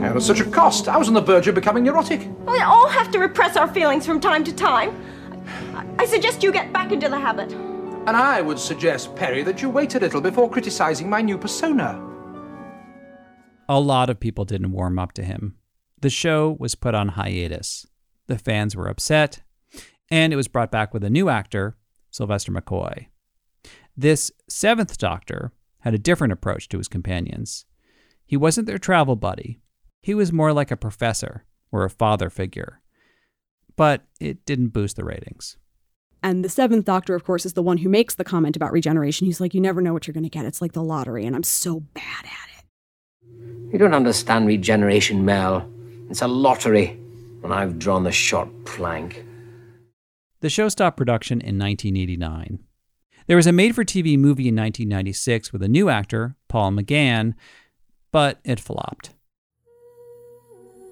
At 0.03 0.21
such 0.21 0.41
a 0.41 0.45
cost. 0.45 0.87
I 0.87 0.97
was 0.97 1.07
on 1.07 1.13
the 1.13 1.21
verge 1.21 1.47
of 1.47 1.55
becoming 1.55 1.83
neurotic. 1.83 2.27
We 2.45 2.59
all 2.59 2.87
have 2.89 3.09
to 3.11 3.19
repress 3.19 3.57
our 3.57 3.67
feelings 3.73 4.05
from 4.05 4.19
time 4.19 4.43
to 4.43 4.53
time. 4.53 4.95
I, 5.73 5.85
I 5.99 6.05
suggest 6.05 6.43
you 6.43 6.51
get 6.51 6.71
back 6.71 6.91
into 6.91 7.09
the 7.09 7.19
habit. 7.19 7.51
And 7.51 8.17
I 8.17 8.41
would 8.41 8.59
suggest, 8.59 9.15
Peri, 9.15 9.43
that 9.43 9.61
you 9.61 9.69
wait 9.69 9.95
a 9.95 9.99
little 9.99 10.21
before 10.21 10.49
criticizing 10.49 11.09
my 11.09 11.21
new 11.21 11.37
persona. 11.37 12.12
A 13.73 13.79
lot 13.79 14.11
of 14.11 14.19
people 14.19 14.45
didn't 14.45 14.71
warm 14.71 14.99
up 14.99 15.13
to 15.13 15.23
him. 15.23 15.55
The 15.99 16.11
show 16.11 16.55
was 16.59 16.75
put 16.75 16.93
on 16.93 17.07
hiatus. 17.07 17.87
The 18.27 18.37
fans 18.37 18.75
were 18.75 18.87
upset, 18.87 19.41
and 20.11 20.31
it 20.31 20.35
was 20.35 20.47
brought 20.47 20.69
back 20.69 20.93
with 20.93 21.03
a 21.03 21.09
new 21.09 21.27
actor, 21.27 21.75
Sylvester 22.11 22.51
McCoy. 22.51 23.07
This 23.97 24.31
seventh 24.47 24.99
Doctor 24.99 25.53
had 25.79 25.95
a 25.95 25.97
different 25.97 26.33
approach 26.33 26.69
to 26.69 26.77
his 26.77 26.87
companions. 26.87 27.65
He 28.27 28.37
wasn't 28.37 28.67
their 28.67 28.77
travel 28.77 29.15
buddy, 29.15 29.59
he 30.03 30.13
was 30.13 30.31
more 30.31 30.53
like 30.53 30.69
a 30.69 30.77
professor 30.77 31.43
or 31.71 31.83
a 31.83 31.89
father 31.89 32.29
figure. 32.29 32.79
But 33.75 34.03
it 34.19 34.45
didn't 34.45 34.67
boost 34.67 34.97
the 34.97 35.03
ratings. 35.03 35.57
And 36.21 36.45
the 36.45 36.49
seventh 36.49 36.85
doctor, 36.85 37.15
of 37.15 37.23
course, 37.23 37.43
is 37.43 37.53
the 37.53 37.63
one 37.63 37.79
who 37.79 37.89
makes 37.89 38.13
the 38.13 38.23
comment 38.23 38.55
about 38.55 38.71
regeneration. 38.71 39.25
He's 39.25 39.41
like, 39.41 39.55
You 39.55 39.61
never 39.61 39.81
know 39.81 39.93
what 39.93 40.05
you're 40.05 40.13
going 40.13 40.25
to 40.25 40.29
get. 40.29 40.45
It's 40.45 40.61
like 40.61 40.73
the 40.73 40.83
lottery, 40.83 41.25
and 41.25 41.35
I'm 41.35 41.41
so 41.41 41.79
bad 41.79 42.25
at 42.25 42.49
it. 42.49 42.52
You 43.71 43.79
don't 43.79 43.93
understand 43.93 44.47
regeneration, 44.47 45.25
Mel. 45.25 45.69
It's 46.09 46.21
a 46.21 46.27
lottery, 46.27 46.99
and 47.43 47.53
I've 47.53 47.79
drawn 47.79 48.03
the 48.03 48.11
short 48.11 48.49
plank. 48.65 49.25
The 50.41 50.49
show 50.49 50.69
stopped 50.69 50.97
production 50.97 51.39
in 51.39 51.57
1989. 51.57 52.59
There 53.27 53.37
was 53.37 53.47
a 53.47 53.51
made 53.51 53.73
for 53.73 53.85
TV 53.85 54.17
movie 54.17 54.49
in 54.49 54.55
1996 54.55 55.53
with 55.53 55.63
a 55.63 55.67
new 55.67 55.89
actor, 55.89 56.35
Paul 56.49 56.71
McGann, 56.71 57.33
but 58.11 58.39
it 58.43 58.59
flopped. 58.59 59.11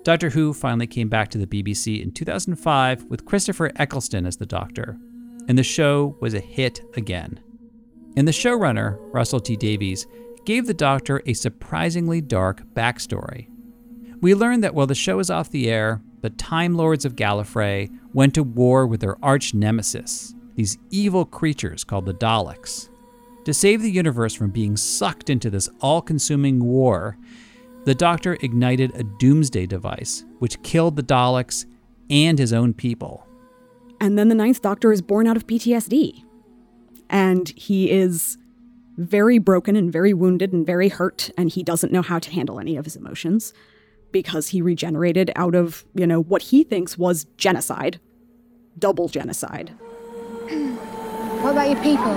Doctor 0.04 0.32
Who 0.32 0.54
finally 0.54 0.88
came 0.88 1.10
back 1.10 1.30
to 1.30 1.38
the 1.38 1.46
BBC 1.46 2.02
in 2.02 2.12
2005 2.12 3.04
with 3.06 3.26
Christopher 3.26 3.72
Eccleston 3.76 4.26
as 4.26 4.38
the 4.38 4.48
Doctor, 4.48 4.98
and 5.48 5.58
the 5.58 5.64
show 5.64 6.18
was 6.20 6.34
a 6.34 6.40
hit 6.40 6.82
again. 6.96 7.40
And 8.18 8.28
the 8.28 8.32
showrunner, 8.32 8.98
Russell 9.14 9.40
T 9.40 9.56
Davies, 9.56 10.08
gave 10.46 10.68
the 10.68 10.74
Doctor 10.74 11.22
a 11.26 11.34
surprisingly 11.34 12.22
dark 12.22 12.64
backstory. 12.74 13.48
We 14.22 14.36
learned 14.36 14.64
that 14.64 14.76
while 14.76 14.88
the 14.88 14.96
show 14.96 15.20
is 15.20 15.30
off 15.30 15.50
the 15.50 15.70
air, 15.70 16.02
the 16.22 16.30
Time 16.30 16.76
Lords 16.76 17.06
of 17.06 17.16
Gallifrey 17.16 17.90
went 18.14 18.36
to 18.36 18.44
war 18.44 18.86
with 18.86 19.02
their 19.02 19.18
arch 19.24 19.54
nemesis, 19.54 20.36
these 20.56 20.78
evil 20.92 21.26
creatures 21.26 21.84
called 21.84 22.06
the 22.06 22.14
Daleks. 22.14 22.90
To 23.46 23.54
save 23.54 23.82
the 23.82 23.90
universe 23.90 24.36
from 24.36 24.52
being 24.52 24.78
sucked 24.78 25.30
into 25.30 25.50
this 25.50 25.70
all 25.80 26.02
consuming 26.02 26.64
war, 26.64 27.18
the 27.86 27.96
Doctor 27.96 28.38
ignited 28.42 28.96
a 28.96 29.04
doomsday 29.04 29.66
device 29.66 30.24
which 30.38 30.62
killed 30.62 30.96
the 30.96 31.04
Daleks 31.04 31.66
and 32.12 32.38
his 32.38 32.54
own 32.54 32.74
people. 32.74 33.26
And 34.00 34.18
then 34.18 34.30
the 34.30 34.36
Ninth 34.36 34.62
Doctor 34.62 34.92
is 34.92 35.02
born 35.02 35.26
out 35.26 35.38
of 35.38 35.48
PTSD. 35.48 36.24
And 37.10 37.50
he 37.50 37.90
is 37.90 38.38
very 39.02 39.40
broken 39.40 39.76
and 39.76 39.92
very 39.92 40.14
wounded 40.14 40.54
and 40.54 40.66
very 40.66 40.90
hurt, 40.90 41.32
and 41.38 41.50
he 41.50 41.64
doesn't 41.64 41.92
know 41.92 42.02
how 42.02 42.20
to 42.20 42.32
handle 42.32 42.60
any 42.60 42.78
of 42.78 42.86
his 42.86 42.96
emotions 42.96 43.54
because 44.12 44.50
he 44.50 44.62
regenerated 44.62 45.32
out 45.36 45.56
of, 45.56 45.86
you 45.96 46.06
know, 46.06 46.22
what 46.22 46.44
he 46.44 46.64
thinks 46.64 46.98
was 46.98 47.26
genocide, 47.38 48.00
double 48.78 49.10
genocide. 49.10 49.70
What 51.42 51.54
about 51.54 51.70
your 51.70 51.82
people? 51.82 52.12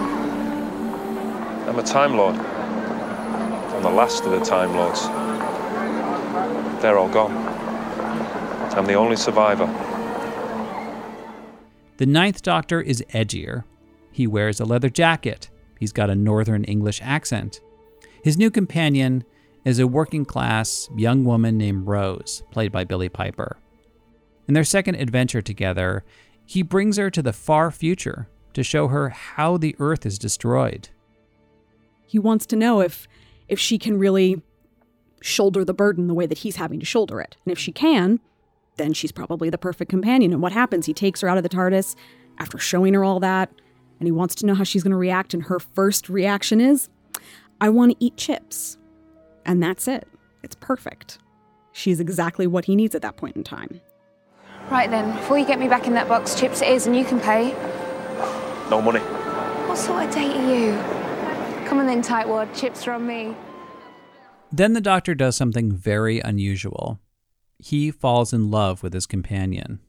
I'm 1.69 1.79
a 1.79 1.83
Time 1.83 2.17
Lord. 2.17 2.35
I'm 2.35 3.83
the 3.83 3.91
last 3.91 4.25
of 4.25 4.33
the 4.33 4.41
Time 4.41 4.75
Lords. 4.75 5.03
They're 6.83 6.99
all 6.99 7.09
gone. 7.09 7.33
I'm 8.77 8.87
the 8.87 8.95
only 8.95 9.17
survivor. 9.17 9.67
The 11.97 12.07
Ninth 12.07 12.43
Doctor 12.43 12.81
is 12.81 13.03
edgier. 13.11 13.65
He 14.11 14.27
wears 14.27 14.61
a 14.61 14.65
leather 14.65 14.91
jacket. 14.91 15.49
He's 15.85 15.93
got 15.93 16.09
a 16.09 16.15
Northern 16.15 16.65
English 16.65 17.03
accent. 17.03 17.61
His 18.23 18.39
new 18.39 18.51
companion 18.51 19.23
is 19.67 19.79
a 19.79 19.87
working 19.87 20.25
class 20.25 20.89
young 20.97 21.27
woman 21.27 21.59
named 21.59 21.87
Rose, 21.87 22.43
played 22.51 22.73
by 22.73 22.85
Billie 22.85 23.11
Piper. 23.11 23.59
In 24.49 24.55
their 24.55 24.65
second 24.65 24.95
adventure 24.95 25.43
together, 25.43 26.03
he 26.47 26.63
brings 26.63 26.97
her 26.97 27.11
to 27.11 27.21
the 27.21 27.35
far 27.35 27.71
future 27.71 28.29
to 28.55 28.63
show 28.63 28.89
her 28.89 29.11
how 29.11 29.59
the 29.59 29.77
Earth 29.79 30.07
is 30.07 30.19
destroyed. 30.19 30.89
He 32.07 32.19
wants 32.19 32.47
to 32.47 32.57
know 32.57 32.81
if 32.81 33.07
if 33.47 33.61
she 33.61 33.77
can 33.77 33.99
really 33.99 34.41
shoulder 35.21 35.67
the 35.67 35.75
burden 35.75 36.07
the 36.07 36.15
way 36.15 36.25
that 36.25 36.39
he's 36.39 36.57
having 36.57 36.81
to 36.81 36.87
shoulder 36.87 37.21
it. 37.21 37.37
And 37.45 37.53
if 37.53 37.59
she 37.59 37.73
can, 37.73 38.21
then 38.77 38.95
she's 38.95 39.13
probably 39.13 39.51
the 39.51 39.59
perfect 39.59 39.91
companion. 39.91 40.33
And 40.33 40.41
what 40.41 40.53
happens? 40.53 40.87
He 40.87 40.95
takes 40.95 41.21
her 41.21 41.29
out 41.29 41.37
of 41.37 41.43
the 41.43 41.51
TARDIS 41.51 41.95
after 42.39 42.57
showing 42.57 42.95
her 42.95 43.05
all 43.05 43.21
that, 43.21 43.53
and 43.99 44.07
he 44.07 44.13
wants 44.13 44.35
to 44.37 44.47
know 44.47 44.55
how 44.55 44.65
she's 44.65 44.83
going 44.83 44.93
to 44.93 44.97
react. 44.97 45.35
And 45.35 45.45
her 45.45 45.59
first 45.59 46.09
reaction 46.09 46.61
is, 46.61 46.89
I 47.61 47.69
want 47.69 47.93
to 47.93 48.05
eat 48.05 48.17
chips. 48.17 48.79
And 49.47 49.63
that's 49.63 49.89
it. 49.89 50.07
It's 50.43 50.57
perfect. 50.57 51.19
She's 51.73 52.01
exactly 52.01 52.47
what 52.47 52.65
he 52.67 52.77
needs 52.77 52.95
at 52.95 53.03
that 53.03 53.17
point 53.17 53.37
in 53.37 53.45
time. 53.45 53.81
Right 54.71 54.91
then, 54.91 55.15
before 55.17 55.39
you 55.39 55.47
get 55.47 55.59
me 55.59 55.69
back 55.69 55.87
in 55.87 55.95
that 55.95 56.09
box, 56.09 56.39
chips 56.39 56.63
it 56.63 56.69
is, 56.69 56.87
and 56.87 56.97
you 56.97 57.05
can 57.05 57.21
pay. 57.21 57.53
No 58.71 58.81
money. 58.81 59.01
What 59.01 59.77
sort 59.77 60.05
of 60.05 60.15
date 60.15 60.37
are 60.37 60.55
you? 60.55 60.73
Come 61.69 61.79
on 61.79 61.87
then, 61.87 62.03
tightwad, 62.03 62.55
chips 62.59 62.87
are 62.87 62.93
on 62.93 63.07
me. 63.07 63.37
Then 64.53 64.73
the 64.73 64.81
Doctor 64.81 65.15
does 65.15 65.37
something 65.37 65.73
very 65.73 66.21
unusual. 66.21 67.01
He 67.59 67.91
falls 67.91 68.33
in 68.33 68.51
love 68.51 68.83
with 68.83 68.93
his 68.93 69.07
companion. 69.07 69.81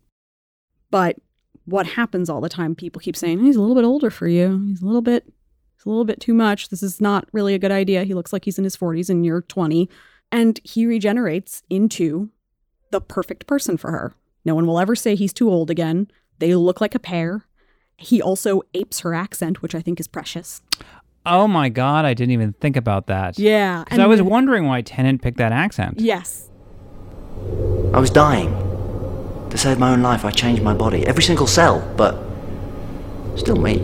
But 0.89 1.17
what 1.65 1.87
happens 1.87 2.29
all 2.29 2.41
the 2.41 2.49
time, 2.49 2.75
people 2.75 2.99
keep 2.99 3.15
saying, 3.15 3.43
he's 3.43 3.55
a 3.55 3.61
little 3.61 3.75
bit 3.75 3.83
older 3.83 4.09
for 4.09 4.27
you. 4.27 4.63
He's 4.67 4.81
a 4.81 4.85
little 4.85 5.01
bit, 5.01 5.25
he's 5.25 5.85
a 5.85 5.89
little 5.89 6.05
bit 6.05 6.19
too 6.19 6.33
much. 6.33 6.69
This 6.69 6.83
is 6.83 7.01
not 7.01 7.27
really 7.33 7.53
a 7.53 7.59
good 7.59 7.71
idea. 7.71 8.03
He 8.03 8.13
looks 8.13 8.31
like 8.31 8.45
he's 8.45 8.57
in 8.57 8.63
his 8.63 8.77
40s 8.77 9.09
and 9.09 9.25
you're 9.25 9.41
20. 9.41 9.89
And 10.31 10.59
he 10.63 10.85
regenerates 10.85 11.63
into 11.69 12.29
the 12.91 13.01
perfect 13.01 13.47
person 13.47 13.77
for 13.77 13.91
her. 13.91 14.13
No 14.43 14.55
one 14.55 14.67
will 14.67 14.79
ever 14.79 14.95
say 14.95 15.15
he's 15.15 15.33
too 15.33 15.49
old 15.49 15.69
again. 15.69 16.07
They 16.39 16.55
look 16.55 16.81
like 16.81 16.95
a 16.95 16.99
pair. 16.99 17.45
He 17.97 18.21
also 18.21 18.61
apes 18.73 18.99
her 18.99 19.13
accent, 19.13 19.61
which 19.61 19.73
I 19.73 19.81
think 19.81 19.99
is 19.99 20.07
precious. 20.07 20.61
Oh 21.25 21.47
my 21.47 21.69
god, 21.69 22.05
I 22.05 22.13
didn't 22.13 22.33
even 22.33 22.53
think 22.53 22.75
about 22.75 23.07
that. 23.07 23.39
Yeah. 23.39 23.83
Because 23.83 23.99
I 23.99 24.05
was 24.05 24.21
wondering 24.21 24.65
why 24.65 24.81
Tennant 24.81 25.21
picked 25.21 25.37
that 25.37 25.51
accent. 25.51 25.99
Yes. 25.99 26.49
I 27.93 27.99
was 27.99 28.11
dying. 28.11 28.74
To 29.55 29.61
save 29.61 29.79
my 29.79 29.91
own 29.91 30.01
life, 30.01 30.25
I 30.25 30.31
changed 30.31 30.61
my 30.61 30.73
body. 30.73 31.07
Every 31.07 31.23
single 31.23 31.47
cell, 31.47 31.79
but 31.95 32.21
still 33.37 33.55
me. 33.55 33.75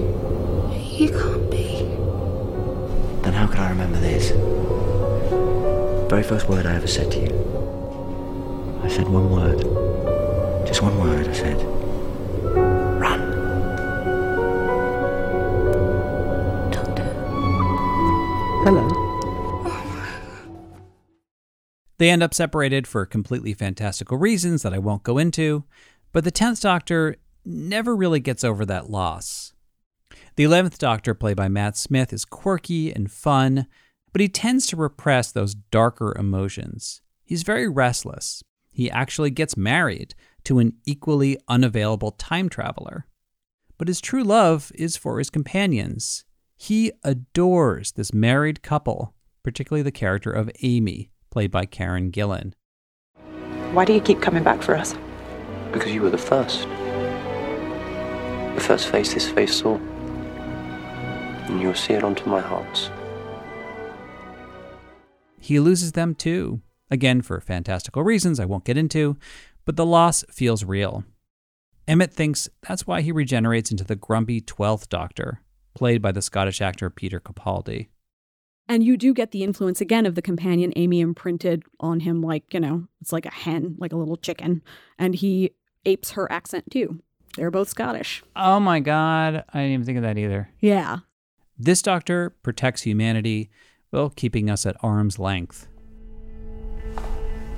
You 1.00 1.10
can't 1.12 1.50
be. 1.50 1.84
Then 3.22 3.32
how 3.32 3.48
could 3.48 3.60
I 3.60 3.70
remember 3.70 3.98
this? 4.02 4.32
The 4.32 6.08
Very 6.10 6.24
first 6.24 6.50
word 6.50 6.66
I 6.66 6.76
ever 6.76 6.88
said 6.88 7.10
to 7.14 7.20
you. 7.22 8.82
I 8.84 8.90
said 8.90 9.08
one 9.08 9.32
word. 9.32 9.62
Just 10.68 10.82
one 10.82 11.00
word, 11.00 11.30
I 11.30 11.32
said. 11.32 11.81
They 22.02 22.10
end 22.10 22.24
up 22.24 22.34
separated 22.34 22.88
for 22.88 23.06
completely 23.06 23.54
fantastical 23.54 24.18
reasons 24.18 24.64
that 24.64 24.74
I 24.74 24.80
won't 24.80 25.04
go 25.04 25.20
into, 25.20 25.66
but 26.12 26.24
the 26.24 26.32
10th 26.32 26.60
Doctor 26.60 27.18
never 27.46 27.96
really 27.96 28.20
gets 28.20 28.44
over 28.44 28.66
that 28.66 28.90
loss. 28.90 29.54
The 30.36 30.44
11th 30.44 30.80
Doctor, 30.80 31.14
played 31.14 31.38
by 31.38 31.48
Matt 31.48 31.78
Smith, 31.78 32.12
is 32.12 32.26
quirky 32.26 32.92
and 32.92 33.12
fun, 33.12 33.68
but 34.14 34.20
he 34.20 34.28
tends 34.28 34.66
to 34.66 34.78
repress 34.78 35.32
those 35.32 35.54
darker 35.54 36.18
emotions. 36.18 37.04
He's 37.24 37.44
very 37.44 37.68
restless. 37.68 38.44
He 38.72 38.90
actually 38.90 39.30
gets 39.30 39.56
married 39.56 40.16
to 40.46 40.58
an 40.58 40.74
equally 40.88 41.38
unavailable 41.48 42.14
time 42.14 42.50
traveler. 42.50 43.06
But 43.78 43.88
his 43.88 44.02
true 44.02 44.24
love 44.24 44.72
is 44.74 44.98
for 44.98 45.20
his 45.20 45.30
companions. 45.30 46.26
He 46.58 46.94
adores 47.04 47.92
this 47.92 48.12
married 48.12 48.64
couple, 48.64 49.14
particularly 49.44 49.84
the 49.84 49.92
character 49.92 50.32
of 50.32 50.50
Amy, 50.64 51.12
played 51.32 51.50
by 51.50 51.66
Karen 51.66 52.12
Gillan. 52.12 52.54
Why 53.72 53.86
do 53.86 53.94
you 53.94 54.02
keep 54.02 54.22
coming 54.22 54.44
back 54.44 54.62
for 54.62 54.76
us? 54.76 54.94
Because 55.72 55.94
you 55.94 56.02
were 56.02 56.10
the 56.10 56.18
first. 56.18 56.68
The 58.56 58.62
first 58.62 58.90
face 58.90 59.14
this 59.14 59.30
face 59.30 59.56
saw. 59.56 59.78
And 61.48 61.62
you'll 61.62 61.74
see 61.74 61.94
it 61.94 62.04
onto 62.04 62.30
my 62.30 62.42
hearts. 62.42 62.90
He 65.40 65.60
loses 65.60 65.94
them 65.94 66.14
too, 66.14 66.62
again 66.92 67.22
for 67.22 67.40
fantastical 67.42 68.04
reasons 68.04 68.40
I 68.40 68.46
won't 68.46 68.66
get 68.66 68.78
into, 68.78 69.18
but 69.66 69.76
the 69.78 69.86
loss 69.86 70.24
feels 70.30 70.64
real. 70.64 71.04
Emmet 71.88 72.14
thinks 72.14 72.50
that's 72.68 72.86
why 72.86 73.02
he 73.02 73.12
regenerates 73.12 73.72
into 73.72 73.84
the 73.84 73.96
grumpy 73.96 74.40
12th 74.40 74.88
Doctor, 74.90 75.42
played 75.74 76.02
by 76.02 76.12
the 76.12 76.22
Scottish 76.22 76.62
actor 76.62 76.90
Peter 76.90 77.20
Capaldi. 77.20 77.88
And 78.68 78.84
you 78.84 78.96
do 78.96 79.14
get 79.14 79.32
the 79.32 79.44
influence 79.44 79.82
again 79.82 80.06
of 80.06 80.16
the 80.16 80.22
companion 80.22 80.72
Amy 80.76 81.02
imprinted 81.02 81.64
on 81.80 82.02
him, 82.02 82.22
like, 82.22 82.54
you 82.54 82.60
know, 82.60 82.88
it's 83.02 83.12
like 83.12 83.26
a 83.26 83.32
hen, 83.32 83.76
like 83.80 83.92
a 83.92 83.98
little 83.98 84.16
chicken. 84.16 84.62
And 84.98 85.16
he 85.16 85.52
apes 85.86 86.12
her 86.12 86.32
accent 86.32 86.72
too. 86.72 87.02
They're 87.36 87.52
both 87.52 87.70
Scottish. 87.70 88.24
Oh 88.36 88.60
my 88.60 88.80
god, 88.80 89.44
I 89.54 89.60
didn't 89.60 89.74
even 89.74 89.86
think 89.86 89.98
of 89.98 90.04
that 90.04 90.18
either. 90.18 90.50
Yeah. 90.60 91.00
This 91.58 91.82
doctor 91.82 92.32
protects 92.44 92.84
humanity 92.84 93.50
while 93.90 94.10
keeping 94.10 94.50
us 94.50 94.66
at 94.66 94.76
arm's 94.82 95.20
length. 95.20 95.68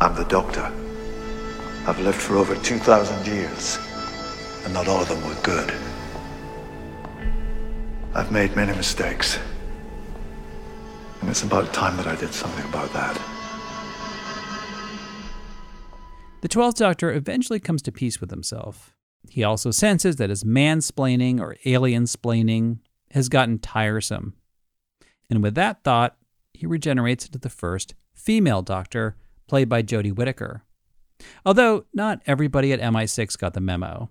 I'm 0.02 0.16
the 0.16 0.26
doctor. 0.26 0.72
I've 1.86 2.00
lived 2.00 2.18
for 2.18 2.38
over 2.38 2.56
2,000 2.56 3.28
years, 3.28 3.78
and 4.64 4.74
not 4.74 4.88
all 4.88 5.02
of 5.02 5.10
them 5.10 5.24
were 5.24 5.36
good. 5.44 5.74
I've 8.16 8.32
made 8.32 8.56
many 8.56 8.76
mistakes, 8.76 9.40
and 11.24 11.30
it's 11.30 11.44
about 11.44 11.74
time 11.74 11.96
that 11.96 12.06
I 12.06 12.18
did 12.18 12.34
something 12.34 12.66
about 12.66 12.92
that. 12.92 13.18
The 16.42 16.50
12th 16.50 16.76
Doctor 16.76 17.14
eventually 17.14 17.62
comes 17.62 17.82
to 17.84 17.94
peace 17.94 18.20
with 18.20 18.30
himself. 18.30 18.94
He 19.30 19.42
also 19.42 19.72
senses 19.72 20.18
that 20.18 20.30
his 20.30 20.44
mansplaining 20.44 21.40
or 21.40 21.56
alien 21.64 22.04
splaining 22.04 22.80
has 23.12 23.30
gotten 23.30 23.58
tiresome. 23.58 24.34
And 25.30 25.42
with 25.42 25.56
that 25.56 25.86
thought, 25.86 26.18
he 26.54 26.66
regenerates 26.66 27.26
into 27.26 27.40
the 27.40 27.50
first 27.50 27.96
female 28.14 28.62
Doctor, 28.62 29.16
played 29.48 29.70
by 29.70 29.82
Jodie 29.82 30.14
Whittaker. 30.14 30.66
Although 31.46 31.86
not 31.94 32.22
everybody 32.28 32.74
at 32.74 32.82
MI6 32.82 33.40
got 33.40 33.54
the 33.54 33.62
memo. 33.62 34.10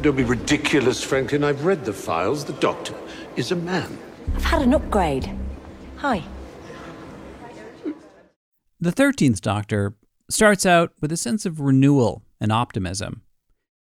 Don't 0.00 0.16
be 0.16 0.24
ridiculous, 0.24 1.04
Franklin. 1.04 1.44
I've 1.44 1.64
read 1.64 1.84
the 1.84 1.92
files. 1.92 2.44
The 2.44 2.52
doctor 2.54 2.96
is 3.36 3.52
a 3.52 3.56
man. 3.56 3.96
I've 4.34 4.44
had 4.44 4.62
an 4.62 4.74
upgrade. 4.74 5.30
Hi. 6.04 6.22
The 8.78 8.92
13th 8.92 9.40
Doctor 9.40 9.96
starts 10.28 10.66
out 10.66 10.92
with 11.00 11.10
a 11.10 11.16
sense 11.16 11.46
of 11.46 11.60
renewal 11.60 12.22
and 12.38 12.52
optimism. 12.52 13.22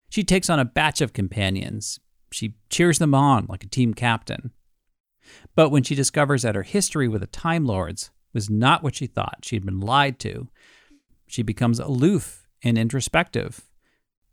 She 0.07 0.23
takes 0.23 0.49
on 0.49 0.57
a 0.57 0.63
batch 0.63 1.01
of 1.01 1.11
companions. 1.11 1.99
She 2.31 2.55
cheers 2.69 2.97
them 2.97 3.13
on 3.13 3.47
like 3.49 3.65
a 3.65 3.67
team 3.67 3.93
captain. 3.93 4.51
But 5.53 5.67
when 5.67 5.83
she 5.83 5.95
discovers 5.95 6.43
that 6.43 6.55
her 6.55 6.63
history 6.63 7.09
with 7.09 7.19
the 7.19 7.27
Time 7.27 7.65
Lords 7.65 8.09
was 8.31 8.49
not 8.49 8.83
what 8.83 8.95
she 8.95 9.05
thought, 9.05 9.39
she'd 9.43 9.65
been 9.65 9.81
lied 9.81 10.17
to, 10.19 10.47
she 11.27 11.43
becomes 11.43 11.77
aloof 11.77 12.47
and 12.63 12.77
introspective. 12.77 13.65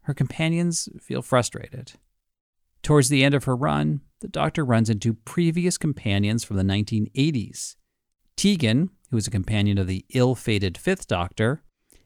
Her 0.03 0.14
companions 0.14 0.88
feel 1.00 1.22
frustrated. 1.22 1.94
Towards 2.85 3.09
the 3.09 3.24
end 3.24 3.35
of 3.35 3.44
her 3.44 3.57
run, 3.57 4.03
the 4.20 4.29
Doctor 4.29 4.64
runs 4.64 4.88
into 4.88 5.12
previous 5.12 5.76
companions 5.76 6.44
from 6.44 6.57
the 6.57 6.62
1980s 6.62 7.74
Tegan, 8.40 8.88
who 9.11 9.18
is 9.18 9.26
a 9.26 9.31
companion 9.31 9.76
of 9.76 9.87
the 9.87 10.03
ill 10.14 10.35
fated 10.35 10.79
Fifth 10.79 11.07
Doctor, 11.07 11.62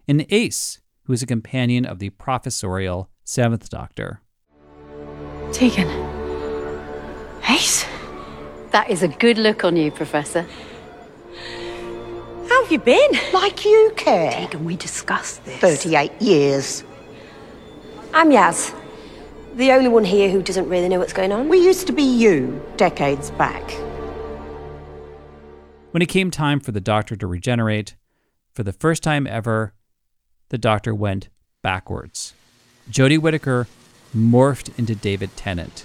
and 0.09 0.27
Ace, 0.31 0.81
who 1.05 1.13
is 1.13 1.23
a 1.23 1.27
companion 1.27 1.87
of 1.87 2.01
the 2.01 2.11
professorial 2.11 3.09
Seventh 3.23 3.69
Doctor. 3.71 4.21
Tegan. 5.53 5.87
Ace? 7.49 7.87
That 8.73 8.91
is 8.91 9.05
a 9.05 9.07
good 9.07 9.39
look 9.39 9.63
on 9.63 9.77
you, 9.77 9.93
Professor. 9.93 10.45
How 12.49 12.65
have 12.65 12.73
you 12.73 12.81
been? 12.81 13.11
Like 13.33 13.65
you 13.65 13.93
care. 13.95 14.33
Tegan, 14.33 14.65
we 14.65 14.75
discussed 14.75 15.45
this. 15.45 15.61
38 15.61 16.21
years. 16.21 16.83
I'm 18.13 18.31
Yaz. 18.31 18.77
The 19.55 19.71
only 19.71 19.89
one 19.89 20.03
here 20.03 20.31
who 20.31 20.43
doesn't 20.43 20.69
really 20.69 20.89
know 20.89 20.99
what's 20.99 21.13
going 21.13 21.31
on. 21.31 21.49
We 21.49 21.65
used 21.65 21.87
to 21.87 21.93
be 21.93 22.03
you 22.03 22.61
decades 22.77 23.31
back. 23.31 23.84
When 25.95 26.03
it 26.03 26.09
came 26.09 26.33
time 26.33 26.59
for 26.59 26.73
the 26.73 26.81
Doctor 26.81 27.15
to 27.15 27.25
regenerate, 27.25 27.95
for 28.53 28.65
the 28.65 28.73
first 28.73 29.05
time 29.05 29.29
ever, 29.29 29.75
the 30.49 30.59
Doctor 30.59 30.93
went 30.93 31.29
backwards. 31.63 32.35
Jodie 32.91 33.17
Whittaker 33.17 33.69
morphed 34.13 34.77
into 34.77 34.97
David 34.97 35.31
Tennant, 35.37 35.85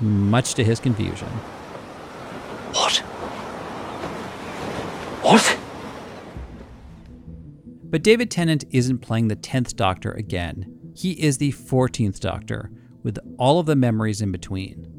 much 0.00 0.54
to 0.54 0.64
his 0.64 0.80
confusion. 0.80 1.28
What? 2.72 2.96
What? 5.20 5.58
But 7.82 8.02
David 8.02 8.30
Tennant 8.30 8.64
isn't 8.70 9.00
playing 9.00 9.28
the 9.28 9.36
10th 9.36 9.76
Doctor 9.76 10.12
again. 10.12 10.74
He 10.96 11.22
is 11.22 11.36
the 11.36 11.52
14th 11.52 12.18
Doctor, 12.18 12.70
with 13.02 13.18
all 13.36 13.60
of 13.60 13.66
the 13.66 13.76
memories 13.76 14.22
in 14.22 14.32
between. 14.32 14.90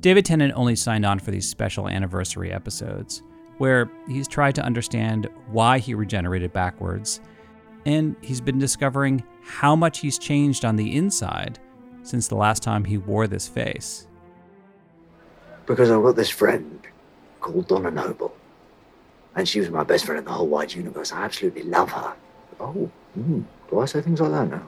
David 0.00 0.24
Tennant 0.24 0.54
only 0.56 0.74
signed 0.74 1.04
on 1.04 1.18
for 1.18 1.30
these 1.30 1.46
special 1.46 1.86
anniversary 1.86 2.50
episodes, 2.50 3.22
where 3.58 3.90
he's 4.08 4.28
tried 4.28 4.54
to 4.56 4.62
understand 4.62 5.28
why 5.50 5.78
he 5.78 5.94
regenerated 5.94 6.52
backwards, 6.52 7.20
and 7.86 8.16
he's 8.20 8.40
been 8.40 8.58
discovering 8.58 9.22
how 9.42 9.76
much 9.76 10.00
he's 10.00 10.18
changed 10.18 10.64
on 10.64 10.76
the 10.76 10.96
inside 10.96 11.58
since 12.02 12.28
the 12.28 12.34
last 12.34 12.62
time 12.62 12.84
he 12.84 12.98
wore 12.98 13.26
this 13.26 13.48
face. 13.48 14.06
Because 15.66 15.90
I've 15.90 16.02
got 16.02 16.16
this 16.16 16.30
friend 16.30 16.80
called 17.40 17.68
Donna 17.68 17.90
Noble. 17.90 18.34
And 19.36 19.48
she 19.48 19.60
was 19.60 19.70
my 19.70 19.82
best 19.82 20.04
friend 20.04 20.18
in 20.18 20.24
the 20.24 20.30
whole 20.30 20.46
wide 20.46 20.72
universe. 20.72 21.12
I 21.12 21.24
absolutely 21.24 21.64
love 21.64 21.90
her. 21.90 22.14
Oh, 22.60 22.90
mm, 23.18 23.44
do 23.70 23.78
I 23.80 23.84
say 23.86 24.00
things 24.00 24.20
like 24.20 24.30
that 24.30 24.48
now? 24.48 24.62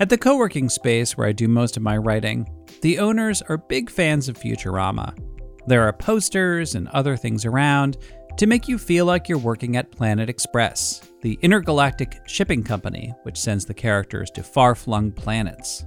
At 0.00 0.08
the 0.08 0.18
co 0.18 0.36
working 0.36 0.68
space 0.68 1.16
where 1.16 1.26
I 1.26 1.32
do 1.32 1.46
most 1.46 1.76
of 1.76 1.82
my 1.82 1.96
writing, 1.96 2.48
the 2.84 2.98
owners 2.98 3.40
are 3.40 3.56
big 3.56 3.88
fans 3.88 4.28
of 4.28 4.36
Futurama. 4.36 5.16
There 5.66 5.84
are 5.84 5.92
posters 5.94 6.74
and 6.74 6.86
other 6.88 7.16
things 7.16 7.46
around 7.46 7.96
to 8.36 8.46
make 8.46 8.68
you 8.68 8.76
feel 8.76 9.06
like 9.06 9.26
you're 9.26 9.38
working 9.38 9.78
at 9.78 9.90
Planet 9.90 10.28
Express, 10.28 11.00
the 11.22 11.38
intergalactic 11.40 12.20
shipping 12.26 12.62
company 12.62 13.14
which 13.22 13.38
sends 13.38 13.64
the 13.64 13.72
characters 13.72 14.30
to 14.32 14.42
far 14.42 14.74
flung 14.74 15.12
planets. 15.12 15.86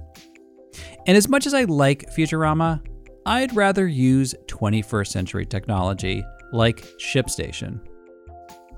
And 1.06 1.16
as 1.16 1.28
much 1.28 1.46
as 1.46 1.54
I 1.54 1.62
like 1.64 2.12
Futurama, 2.16 2.84
I'd 3.24 3.54
rather 3.54 3.86
use 3.86 4.34
21st 4.48 5.06
century 5.06 5.46
technology 5.46 6.24
like 6.52 6.84
ShipStation. 6.98 7.78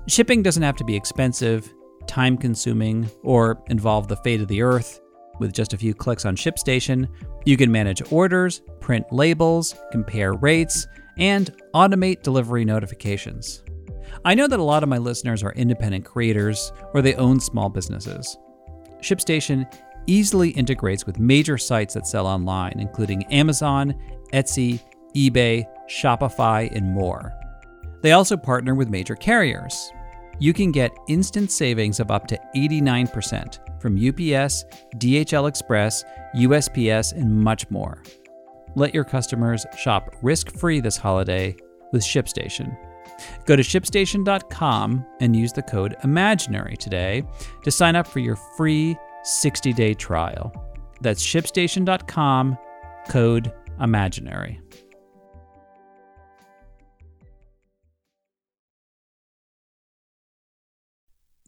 Shipping 0.07 0.43
doesn't 0.43 0.61
have 0.61 0.75
to 0.75 0.83
be 0.83 0.95
expensive, 0.95 1.73
time 2.05 2.37
consuming, 2.37 3.09
or 3.23 3.63
involve 3.69 4.09
the 4.09 4.17
fate 4.17 4.41
of 4.41 4.47
the 4.47 4.61
Earth. 4.61 5.00
With 5.41 5.53
just 5.53 5.73
a 5.73 5.77
few 5.77 5.95
clicks 5.95 6.23
on 6.23 6.35
ShipStation, 6.35 7.07
you 7.45 7.57
can 7.57 7.71
manage 7.71 8.03
orders, 8.11 8.61
print 8.79 9.11
labels, 9.11 9.73
compare 9.91 10.33
rates, 10.33 10.85
and 11.17 11.51
automate 11.73 12.21
delivery 12.21 12.63
notifications. 12.63 13.63
I 14.23 14.35
know 14.35 14.45
that 14.45 14.59
a 14.59 14.63
lot 14.63 14.83
of 14.83 14.89
my 14.89 14.99
listeners 14.99 15.41
are 15.41 15.51
independent 15.53 16.05
creators 16.05 16.71
or 16.93 17.01
they 17.01 17.15
own 17.15 17.39
small 17.39 17.69
businesses. 17.69 18.37
ShipStation 19.01 19.65
easily 20.05 20.51
integrates 20.51 21.07
with 21.07 21.17
major 21.17 21.57
sites 21.57 21.95
that 21.95 22.05
sell 22.05 22.27
online, 22.27 22.79
including 22.79 23.23
Amazon, 23.33 23.95
Etsy, 24.33 24.79
eBay, 25.15 25.65
Shopify, 25.89 26.71
and 26.71 26.93
more. 26.93 27.33
They 28.03 28.11
also 28.11 28.37
partner 28.37 28.75
with 28.75 28.89
major 28.89 29.15
carriers. 29.15 29.91
You 30.37 30.53
can 30.53 30.71
get 30.71 30.91
instant 31.07 31.49
savings 31.49 31.99
of 31.99 32.11
up 32.11 32.27
to 32.27 32.39
89% 32.55 33.70
from 33.81 33.95
UPS, 33.95 34.65
DHL 34.95 35.49
Express, 35.49 36.03
USPS, 36.35 37.13
and 37.13 37.35
much 37.35 37.69
more. 37.69 38.01
Let 38.75 38.93
your 38.93 39.03
customers 39.03 39.65
shop 39.77 40.15
risk 40.21 40.51
free 40.51 40.79
this 40.79 40.97
holiday 40.97 41.55
with 41.91 42.03
ShipStation. 42.03 42.77
Go 43.45 43.55
to 43.55 43.63
shipstation.com 43.63 45.05
and 45.19 45.35
use 45.35 45.53
the 45.53 45.61
code 45.61 45.95
IMAGINARY 46.03 46.77
today 46.77 47.23
to 47.63 47.71
sign 47.71 47.95
up 47.95 48.07
for 48.07 48.19
your 48.19 48.35
free 48.35 48.97
60 49.23 49.73
day 49.73 49.93
trial. 49.93 50.51
That's 51.01 51.23
shipstation.com, 51.23 52.57
code 53.09 53.51
imaginary. 53.79 54.61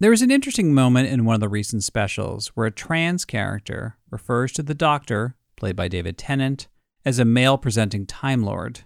There 0.03 0.11
was 0.11 0.21
an 0.21 0.31
interesting 0.31 0.73
moment 0.73 1.07
in 1.07 1.23
one 1.23 1.33
of 1.33 1.39
the 1.39 1.47
recent 1.47 1.81
specials 1.81 2.47
where 2.47 2.65
a 2.65 2.71
trans 2.71 3.23
character 3.23 3.95
refers 4.11 4.51
to 4.51 4.61
the 4.61 4.73
Doctor, 4.73 5.37
played 5.55 5.77
by 5.77 5.87
David 5.87 6.17
Tennant, 6.17 6.67
as 7.05 7.19
a 7.19 7.23
male 7.23 7.57
presenting 7.57 8.05
Time 8.05 8.43
Lord. 8.43 8.81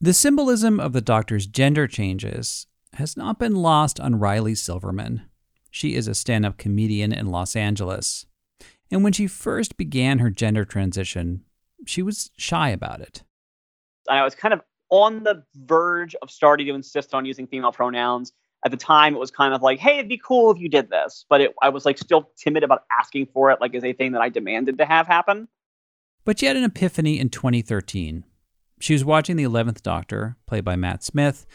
The 0.00 0.12
symbolism 0.12 0.80
of 0.80 0.94
the 0.94 1.00
Doctor's 1.00 1.46
gender 1.46 1.86
changes 1.86 2.66
has 2.94 3.16
not 3.16 3.38
been 3.38 3.54
lost 3.54 4.00
on 4.00 4.18
Riley 4.18 4.56
Silverman. 4.56 5.26
She 5.70 5.94
is 5.94 6.08
a 6.08 6.14
stand 6.16 6.44
up 6.44 6.58
comedian 6.58 7.12
in 7.12 7.26
Los 7.26 7.54
Angeles. 7.54 8.26
And 8.90 9.04
when 9.04 9.12
she 9.12 9.28
first 9.28 9.76
began 9.76 10.18
her 10.18 10.28
gender 10.28 10.64
transition, 10.64 11.44
she 11.86 12.02
was 12.02 12.32
shy 12.36 12.70
about 12.70 13.00
it. 13.00 13.22
I 14.08 14.24
was 14.24 14.34
kind 14.34 14.54
of 14.54 14.62
on 14.90 15.22
the 15.22 15.44
verge 15.54 16.16
of 16.20 16.32
starting 16.32 16.66
to 16.66 16.74
insist 16.74 17.14
on 17.14 17.24
using 17.24 17.46
female 17.46 17.70
pronouns. 17.70 18.32
At 18.64 18.70
the 18.70 18.76
time, 18.76 19.14
it 19.14 19.18
was 19.18 19.30
kind 19.30 19.54
of 19.54 19.62
like, 19.62 19.78
hey, 19.78 19.94
it'd 19.94 20.08
be 20.08 20.20
cool 20.22 20.50
if 20.50 20.58
you 20.58 20.68
did 20.68 20.90
this. 20.90 21.24
But 21.28 21.40
it, 21.40 21.54
I 21.62 21.70
was 21.70 21.86
like 21.86 21.96
still 21.96 22.30
timid 22.36 22.62
about 22.62 22.84
asking 22.98 23.26
for 23.32 23.50
it, 23.50 23.60
like 23.60 23.74
as 23.74 23.84
a 23.84 23.92
thing 23.92 24.12
that 24.12 24.20
I 24.20 24.28
demanded 24.28 24.78
to 24.78 24.84
have 24.84 25.06
happen. 25.06 25.48
But 26.24 26.38
she 26.38 26.46
had 26.46 26.56
an 26.56 26.64
epiphany 26.64 27.18
in 27.18 27.30
2013. 27.30 28.24
She 28.78 28.92
was 28.92 29.04
watching 29.04 29.36
The 29.36 29.44
11th 29.44 29.82
Doctor, 29.82 30.36
played 30.46 30.64
by 30.64 30.76
Matt 30.76 31.02
Smith, 31.02 31.46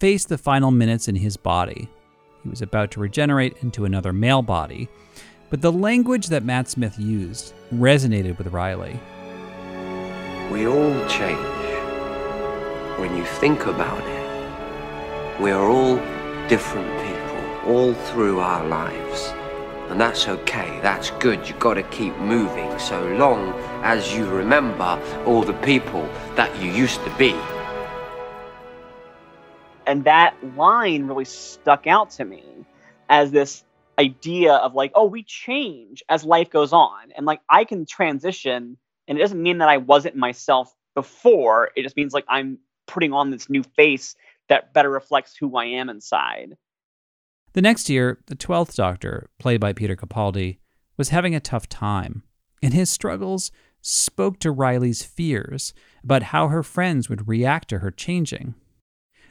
face 0.00 0.24
the 0.24 0.38
final 0.38 0.70
minutes 0.70 1.08
in 1.08 1.16
his 1.16 1.36
body. 1.36 1.88
He 2.42 2.48
was 2.48 2.62
about 2.62 2.90
to 2.92 3.00
regenerate 3.00 3.56
into 3.62 3.84
another 3.84 4.12
male 4.12 4.42
body. 4.42 4.88
But 5.50 5.62
the 5.62 5.72
language 5.72 6.26
that 6.28 6.44
Matt 6.44 6.68
Smith 6.68 6.98
used 6.98 7.54
resonated 7.72 8.38
with 8.38 8.48
Riley. 8.48 8.98
We 10.50 10.66
all 10.66 11.06
change. 11.08 11.38
When 12.98 13.16
you 13.16 13.24
think 13.24 13.66
about 13.66 14.02
it, 14.02 15.40
we 15.40 15.50
are 15.50 15.68
all 15.68 15.98
different 16.48 16.88
people 17.02 17.72
all 17.72 17.92
through 17.92 18.38
our 18.38 18.66
lives. 18.66 19.32
And 19.90 20.00
that's 20.00 20.28
okay, 20.28 20.78
that's 20.82 21.10
good. 21.12 21.48
You've 21.48 21.58
got 21.58 21.74
to 21.74 21.82
keep 21.84 22.16
moving 22.18 22.78
so 22.78 23.04
long 23.14 23.52
as 23.82 24.14
you 24.14 24.26
remember 24.26 25.00
all 25.26 25.42
the 25.42 25.54
people 25.54 26.02
that 26.34 26.54
you 26.60 26.70
used 26.70 27.02
to 27.04 27.10
be. 27.16 27.34
And 29.86 30.04
that 30.04 30.34
line 30.56 31.06
really 31.06 31.24
stuck 31.24 31.86
out 31.86 32.10
to 32.10 32.24
me 32.24 32.42
as 33.08 33.30
this 33.30 33.64
idea 33.98 34.54
of 34.54 34.74
like, 34.74 34.92
oh, 34.94 35.06
we 35.06 35.22
change 35.22 36.02
as 36.08 36.24
life 36.24 36.50
goes 36.50 36.72
on. 36.72 37.12
And 37.16 37.26
like, 37.26 37.40
I 37.48 37.64
can 37.64 37.86
transition, 37.86 38.76
and 39.08 39.18
it 39.18 39.20
doesn't 39.20 39.40
mean 39.40 39.58
that 39.58 39.68
I 39.68 39.76
wasn't 39.78 40.16
myself 40.16 40.74
before. 40.94 41.70
It 41.76 41.82
just 41.82 41.96
means 41.96 42.12
like 42.12 42.24
I'm 42.28 42.58
putting 42.86 43.12
on 43.12 43.30
this 43.30 43.48
new 43.48 43.62
face 43.62 44.16
that 44.48 44.72
better 44.72 44.90
reflects 44.90 45.36
who 45.36 45.56
I 45.56 45.66
am 45.66 45.88
inside. 45.88 46.56
The 47.52 47.62
next 47.62 47.88
year, 47.88 48.20
the 48.26 48.36
12th 48.36 48.74
Doctor, 48.74 49.30
played 49.38 49.60
by 49.60 49.72
Peter 49.72 49.96
Capaldi, 49.96 50.58
was 50.96 51.08
having 51.08 51.34
a 51.34 51.40
tough 51.40 51.68
time, 51.68 52.22
and 52.62 52.74
his 52.74 52.90
struggles 52.90 53.50
spoke 53.80 54.38
to 54.40 54.50
Riley's 54.50 55.02
fears 55.02 55.72
about 56.02 56.24
how 56.24 56.48
her 56.48 56.62
friends 56.62 57.08
would 57.08 57.28
react 57.28 57.68
to 57.68 57.78
her 57.78 57.90
changing. 57.90 58.54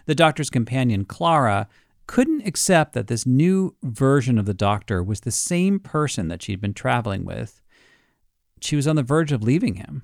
The 0.05 0.15
Doctor's 0.15 0.49
companion, 0.49 1.05
Clara, 1.05 1.67
couldn't 2.07 2.45
accept 2.45 2.93
that 2.93 3.07
this 3.07 3.25
new 3.25 3.75
version 3.83 4.37
of 4.37 4.45
the 4.45 4.53
Doctor 4.53 5.03
was 5.03 5.21
the 5.21 5.31
same 5.31 5.79
person 5.79 6.27
that 6.27 6.41
she'd 6.41 6.61
been 6.61 6.73
traveling 6.73 7.25
with. 7.25 7.61
She 8.61 8.75
was 8.75 8.87
on 8.87 8.95
the 8.95 9.03
verge 9.03 9.31
of 9.31 9.43
leaving 9.43 9.75
him. 9.75 10.03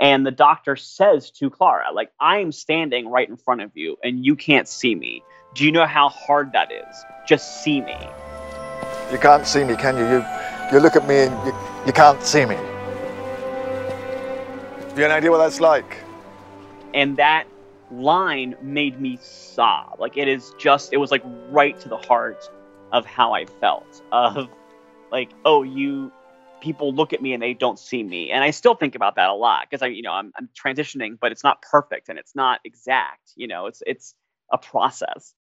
And 0.00 0.26
the 0.26 0.32
doctor 0.32 0.74
says 0.76 1.30
to 1.32 1.48
Clara, 1.50 1.92
like, 1.92 2.10
I 2.20 2.38
am 2.38 2.50
standing 2.50 3.08
right 3.08 3.28
in 3.28 3.36
front 3.36 3.60
of 3.62 3.70
you 3.74 3.96
and 4.02 4.24
you 4.24 4.34
can't 4.34 4.66
see 4.66 4.94
me. 4.94 5.22
Do 5.54 5.64
you 5.64 5.70
know 5.70 5.86
how 5.86 6.08
hard 6.08 6.52
that 6.52 6.72
is? 6.72 7.04
Just 7.26 7.62
see 7.62 7.80
me. 7.80 7.96
You 9.12 9.18
can't 9.18 9.46
see 9.46 9.62
me, 9.62 9.76
can 9.76 9.96
you? 9.96 10.04
You, 10.04 10.24
you 10.72 10.80
look 10.80 10.96
at 10.96 11.06
me 11.06 11.24
and 11.24 11.46
you, 11.46 11.54
you 11.86 11.92
can't 11.92 12.20
see 12.22 12.44
me. 12.44 12.56
Have 14.88 14.98
you 14.98 15.04
any 15.04 15.14
idea 15.14 15.30
what 15.30 15.38
that's 15.38 15.60
like? 15.60 15.98
And 16.92 17.16
that 17.16 17.46
line 17.92 18.56
made 18.62 19.00
me 19.00 19.18
sob. 19.22 20.00
Like, 20.00 20.16
it 20.16 20.26
is 20.26 20.54
just, 20.58 20.92
it 20.92 20.96
was 20.96 21.12
like 21.12 21.22
right 21.50 21.78
to 21.80 21.88
the 21.88 21.98
heart 21.98 22.50
of 22.92 23.06
how 23.06 23.32
I 23.32 23.44
felt. 23.46 24.02
Of 24.10 24.48
like, 25.12 25.30
oh, 25.44 25.62
you 25.62 26.10
people 26.64 26.94
look 26.94 27.12
at 27.12 27.20
me 27.20 27.34
and 27.34 27.42
they 27.42 27.52
don't 27.52 27.78
see 27.78 28.02
me. 28.02 28.30
And 28.30 28.42
I 28.42 28.50
still 28.50 28.74
think 28.74 28.94
about 28.94 29.16
that 29.16 29.28
a 29.28 29.34
lot 29.34 29.66
because 29.68 29.82
I, 29.82 29.88
you 29.88 30.00
know, 30.00 30.12
I'm, 30.12 30.32
I'm 30.36 30.48
transitioning, 30.58 31.18
but 31.20 31.30
it's 31.30 31.44
not 31.44 31.60
perfect 31.60 32.08
and 32.08 32.18
it's 32.18 32.34
not 32.34 32.60
exact. 32.64 33.32
You 33.36 33.46
know, 33.46 33.66
it's 33.66 33.82
it's 33.86 34.14
a 34.50 34.56
process. 34.56 35.34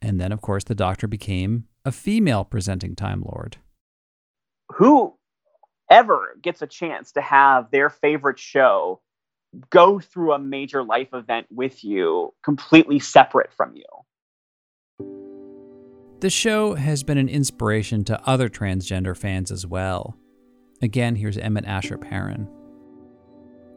And 0.00 0.20
then, 0.20 0.30
of 0.30 0.40
course, 0.40 0.64
the 0.64 0.74
Doctor 0.74 1.08
became 1.08 1.64
a 1.84 1.90
female 1.90 2.44
presenting 2.44 2.94
Time 2.94 3.22
Lord. 3.22 3.56
Who 4.76 5.14
ever 5.90 6.36
gets 6.40 6.62
a 6.62 6.66
chance 6.66 7.12
to 7.12 7.20
have 7.20 7.70
their 7.72 7.90
favorite 7.90 8.38
show 8.38 9.00
go 9.68 9.98
through 9.98 10.32
a 10.32 10.38
major 10.38 10.84
life 10.84 11.12
event 11.12 11.48
with 11.50 11.82
you, 11.82 12.32
completely 12.44 13.00
separate 13.00 13.52
from 13.52 13.74
you? 13.74 13.84
The 16.20 16.30
show 16.30 16.74
has 16.74 17.02
been 17.02 17.18
an 17.18 17.28
inspiration 17.30 18.04
to 18.04 18.20
other 18.28 18.48
transgender 18.48 19.16
fans 19.16 19.50
as 19.50 19.66
well. 19.66 20.19
Again, 20.82 21.16
here's 21.16 21.36
Emmet 21.36 21.64
Asher-Perrin. 21.66 22.48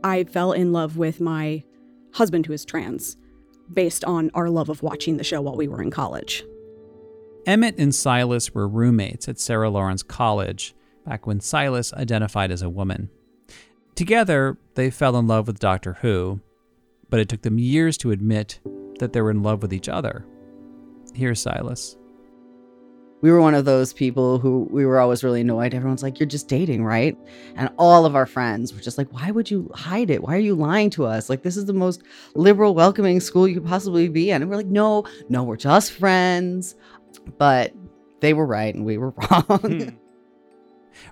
I 0.03 0.23
fell 0.23 0.51
in 0.51 0.71
love 0.71 0.97
with 0.97 1.19
my 1.19 1.63
husband 2.13 2.45
who 2.45 2.53
is 2.53 2.65
trans 2.65 3.17
based 3.71 4.03
on 4.05 4.29
our 4.33 4.49
love 4.49 4.69
of 4.69 4.83
watching 4.83 5.17
the 5.17 5.23
show 5.23 5.41
while 5.41 5.55
we 5.55 5.67
were 5.67 5.81
in 5.81 5.91
college. 5.91 6.43
Emmet 7.45 7.75
and 7.77 7.91
Sylas 7.91 8.53
were 8.53 8.67
roommates 8.67 9.27
at 9.27 9.39
Sarah 9.39 9.69
Lawrence 9.69 10.03
College 10.03 10.75
back 11.05 11.27
when 11.27 11.39
Sylas 11.39 11.93
identified 11.93 12.51
as 12.51 12.61
a 12.61 12.69
woman. 12.69 13.09
Together, 13.95 14.57
they 14.75 14.89
fell 14.89 15.17
in 15.17 15.27
love 15.27 15.47
with 15.47 15.59
Doctor 15.59 15.93
Who, 16.01 16.39
but 17.09 17.19
it 17.19 17.29
took 17.29 17.41
them 17.41 17.59
years 17.59 17.97
to 17.99 18.11
admit 18.11 18.59
that 18.99 19.13
they 19.13 19.21
were 19.21 19.31
in 19.31 19.43
love 19.43 19.61
with 19.61 19.73
each 19.73 19.89
other. 19.89 20.25
Here's 21.13 21.43
Sylas 21.43 21.97
we 23.23 23.31
were 23.31 23.39
one 23.39 23.55
of 23.55 23.63
those 23.63 23.93
people 23.93 24.37
who 24.37 24.67
we 24.69 24.85
were 24.85 24.99
always 24.99 25.23
really 25.23 25.39
annoyed. 25.39 25.73
Everyone's 25.73 26.03
like, 26.03 26.19
you're 26.19 26.27
just 26.27 26.49
dating, 26.49 26.83
right? 26.83 27.17
And 27.55 27.69
all 27.77 28.05
of 28.05 28.17
our 28.17 28.25
friends 28.25 28.73
were 28.73 28.81
just 28.81 28.97
like, 28.97 29.07
why 29.13 29.31
would 29.31 29.49
you 29.49 29.71
hide 29.73 30.09
it? 30.09 30.21
Why 30.21 30.35
are 30.35 30.39
you 30.39 30.55
lying 30.55 30.89
to 30.89 31.05
us? 31.05 31.29
Like, 31.29 31.41
this 31.41 31.55
is 31.55 31.63
the 31.63 31.71
most 31.71 32.03
liberal, 32.35 32.75
welcoming 32.75 33.21
school 33.21 33.47
you 33.47 33.53
could 33.53 33.65
possibly 33.65 34.09
be 34.09 34.29
in. 34.29 34.41
And 34.41 34.51
we're 34.51 34.57
like, 34.57 34.65
no, 34.65 35.05
no, 35.29 35.41
we're 35.41 35.55
just 35.55 35.93
friends. 35.93 36.75
But 37.37 37.71
they 38.19 38.33
were 38.33 38.45
right 38.45 38.75
and 38.75 38.83
we 38.83 38.97
were 38.97 39.11
wrong. 39.31 39.45
Hmm. 39.47 39.89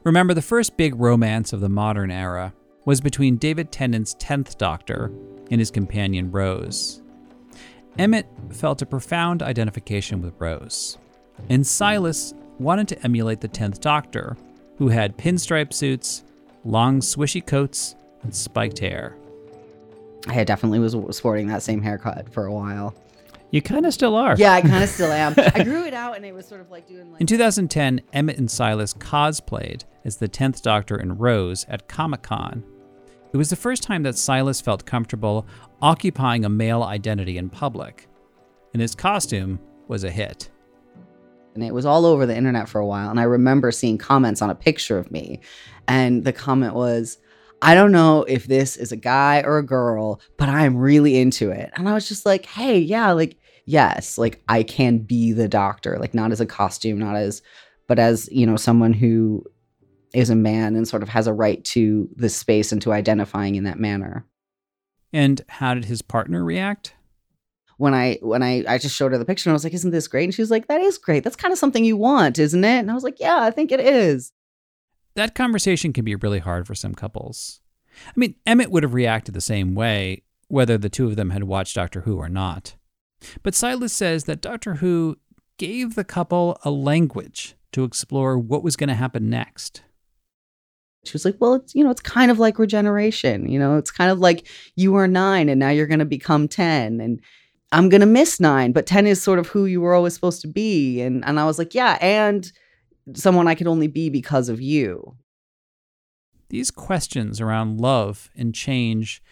Remember, 0.03 0.33
the 0.33 0.41
first 0.41 0.75
big 0.75 0.99
romance 0.99 1.53
of 1.53 1.61
the 1.61 1.69
modern 1.69 2.11
era 2.11 2.53
was 2.83 2.99
between 2.99 3.37
David 3.37 3.71
Tennant's 3.71 4.15
10th 4.15 4.57
Doctor 4.57 5.13
and 5.49 5.61
his 5.61 5.71
companion 5.71 6.29
Rose. 6.29 7.01
Emmet 7.97 8.27
felt 8.49 8.81
a 8.81 8.85
profound 8.85 9.41
identification 9.41 10.21
with 10.21 10.33
Rose 10.39 10.97
and 11.49 11.63
Sylas 11.63 12.33
wanted 12.59 12.87
to 12.89 13.03
emulate 13.03 13.41
the 13.41 13.47
10th 13.47 13.79
Doctor, 13.79 14.37
who 14.77 14.89
had 14.89 15.17
pinstripe 15.17 15.73
suits, 15.73 16.23
long 16.63 16.99
swishy 16.99 17.45
coats, 17.45 17.95
and 18.23 18.33
spiked 18.33 18.79
hair. 18.79 19.15
I 20.27 20.43
definitely 20.43 20.79
was 20.79 20.95
sporting 21.15 21.47
that 21.47 21.63
same 21.63 21.81
haircut 21.81 22.31
for 22.31 22.45
a 22.45 22.53
while. 22.53 22.95
You 23.49 23.61
kind 23.61 23.85
of 23.85 23.93
still 23.93 24.15
are. 24.15 24.35
Yeah, 24.37 24.53
I 24.53 24.61
kind 24.61 24.83
of 24.83 24.89
still 24.89 25.11
am. 25.11 25.33
I 25.37 25.63
grew 25.63 25.83
it 25.83 25.93
out 25.93 26.15
and 26.15 26.25
it 26.25 26.33
was 26.33 26.45
sort 26.45 26.61
of 26.61 26.71
like 26.71 26.87
doing 26.87 27.11
like. 27.11 27.19
In 27.19 27.27
2010, 27.27 28.01
Emmet 28.13 28.37
and 28.37 28.47
Sylas 28.47 28.95
cosplayed 28.95 29.83
as 30.05 30.17
the 30.17 30.29
10th 30.29 30.61
Doctor 30.61 30.95
and 30.95 31.19
Rose 31.19 31.65
at 31.67 31.87
Comic 31.87 32.21
Con. 32.21 32.63
It 33.33 33.37
was 33.37 33.49
the 33.49 33.55
first 33.55 33.83
time 33.83 34.03
that 34.03 34.15
Sylas 34.15 34.61
felt 34.61 34.85
comfortable 34.85 35.45
occupying 35.81 36.45
a 36.45 36.49
male 36.49 36.83
identity 36.83 37.37
in 37.37 37.49
public, 37.49 38.07
and 38.73 38.81
his 38.81 38.93
costume 38.95 39.59
was 39.87 40.03
a 40.03 40.11
hit 40.11 40.49
and 41.53 41.63
it 41.63 41.73
was 41.73 41.85
all 41.85 42.05
over 42.05 42.25
the 42.25 42.35
internet 42.35 42.69
for 42.69 42.79
a 42.79 42.85
while. 42.85 43.09
And 43.09 43.19
I 43.19 43.23
remember 43.23 43.71
seeing 43.71 43.97
comments 43.97 44.41
on 44.41 44.49
a 44.49 44.55
picture 44.55 44.97
of 44.97 45.11
me, 45.11 45.41
and 45.87 46.23
the 46.23 46.33
comment 46.33 46.73
was, 46.73 47.17
I 47.61 47.75
don't 47.75 47.91
know 47.91 48.23
if 48.23 48.47
this 48.47 48.75
is 48.75 48.91
a 48.91 48.97
guy 48.97 49.41
or 49.45 49.57
a 49.57 49.65
girl, 49.65 50.19
but 50.37 50.49
I'm 50.49 50.77
really 50.77 51.19
into 51.19 51.51
it. 51.51 51.71
And 51.75 51.87
I 51.87 51.93
was 51.93 52.07
just 52.07 52.25
like, 52.25 52.45
hey, 52.45 52.79
yeah, 52.79 53.11
like, 53.11 53.37
yes, 53.65 54.17
like 54.17 54.41
I 54.49 54.63
can 54.63 54.97
be 54.97 55.31
the 55.31 55.47
doctor, 55.47 55.97
like 55.99 56.13
not 56.13 56.31
as 56.31 56.41
a 56.41 56.45
costume, 56.45 56.97
not 56.97 57.15
as, 57.15 57.43
but 57.87 57.99
as, 57.99 58.27
you 58.31 58.47
know, 58.47 58.55
someone 58.55 58.93
who 58.93 59.43
is 60.13 60.29
a 60.29 60.35
man 60.35 60.75
and 60.75 60.87
sort 60.87 61.03
of 61.03 61.09
has 61.09 61.27
a 61.27 61.33
right 61.33 61.63
to 61.65 62.09
the 62.15 62.29
space 62.29 62.71
and 62.71 62.81
to 62.81 62.93
identifying 62.93 63.55
in 63.55 63.65
that 63.65 63.79
manner. 63.79 64.25
And 65.13 65.41
how 65.47 65.73
did 65.73 65.85
his 65.85 66.01
partner 66.01 66.43
react? 66.43 66.95
When 67.81 67.95
I 67.95 68.19
when 68.21 68.43
I 68.43 68.63
I 68.67 68.77
just 68.77 68.95
showed 68.95 69.11
her 69.11 69.17
the 69.17 69.25
picture 69.25 69.49
and 69.49 69.53
I 69.53 69.55
was 69.55 69.63
like, 69.63 69.73
"Isn't 69.73 69.89
this 69.89 70.07
great?" 70.07 70.25
And 70.25 70.33
she 70.35 70.43
was 70.43 70.51
like, 70.51 70.67
"That 70.67 70.81
is 70.81 70.99
great. 70.99 71.23
That's 71.23 71.35
kind 71.35 71.51
of 71.51 71.57
something 71.57 71.83
you 71.83 71.97
want, 71.97 72.37
isn't 72.37 72.63
it?" 72.63 72.77
And 72.79 72.91
I 72.91 72.93
was 72.93 73.03
like, 73.03 73.19
"Yeah, 73.19 73.39
I 73.41 73.49
think 73.49 73.71
it 73.71 73.79
is." 73.79 74.33
That 75.15 75.33
conversation 75.33 75.91
can 75.91 76.05
be 76.05 76.13
really 76.13 76.37
hard 76.37 76.67
for 76.67 76.75
some 76.75 76.93
couples. 76.93 77.59
I 78.05 78.13
mean, 78.15 78.35
Emmet 78.45 78.69
would 78.69 78.83
have 78.83 78.93
reacted 78.93 79.33
the 79.33 79.41
same 79.41 79.73
way 79.73 80.21
whether 80.47 80.77
the 80.77 80.89
two 80.89 81.07
of 81.07 81.15
them 81.15 81.31
had 81.31 81.45
watched 81.45 81.75
Doctor 81.75 82.01
Who 82.01 82.17
or 82.17 82.29
not. 82.29 82.75
But 83.41 83.55
Sylas 83.55 83.89
says 83.89 84.25
that 84.25 84.41
Doctor 84.41 84.75
Who 84.75 85.17
gave 85.57 85.95
the 85.95 86.03
couple 86.03 86.59
a 86.63 86.69
language 86.69 87.55
to 87.71 87.83
explore 87.83 88.37
what 88.37 88.63
was 88.63 88.75
going 88.75 88.89
to 88.89 88.93
happen 88.93 89.27
next. 89.27 89.81
She 91.03 91.13
was 91.13 91.25
like, 91.25 91.37
"Well, 91.39 91.55
it's 91.55 91.73
you 91.73 91.83
know, 91.83 91.89
it's 91.89 92.01
kind 92.01 92.29
of 92.29 92.37
like 92.37 92.59
regeneration. 92.59 93.49
You 93.49 93.57
know, 93.57 93.77
it's 93.77 93.89
kind 93.89 94.11
of 94.11 94.19
like 94.19 94.47
you 94.75 94.91
were 94.91 95.07
nine 95.07 95.49
and 95.49 95.59
now 95.59 95.69
you're 95.69 95.87
going 95.87 95.97
to 95.97 96.05
become 96.05 96.47
ten, 96.47 97.01
and 97.01 97.19
I'm 97.71 97.89
to 97.89 98.05
miss 98.05 98.39
nine, 98.39 98.71
but 98.71 98.85
ten 98.85 99.07
is 99.07 99.21
sort 99.21 99.39
of 99.39 99.47
who 99.47 99.65
you 99.65 99.81
were 99.81 99.93
always 99.93 100.13
supposed 100.13 100.41
to 100.41 100.47
be." 100.47 101.01
And 101.01 101.23
and 101.25 101.39
I 101.39 101.45
was 101.45 101.57
like, 101.57 101.73
"Yeah, 101.73 101.97
and 102.01 102.51
someone 103.13 103.47
I 103.47 103.55
could 103.55 103.67
only 103.67 103.87
be 103.87 104.09
because 104.09 104.49
of 104.49 104.61
you." 104.61 105.17
These 106.49 106.71
questions 106.71 107.39
around 107.39 107.79
love 107.79 108.29
and 108.35 108.53
change 108.53 109.23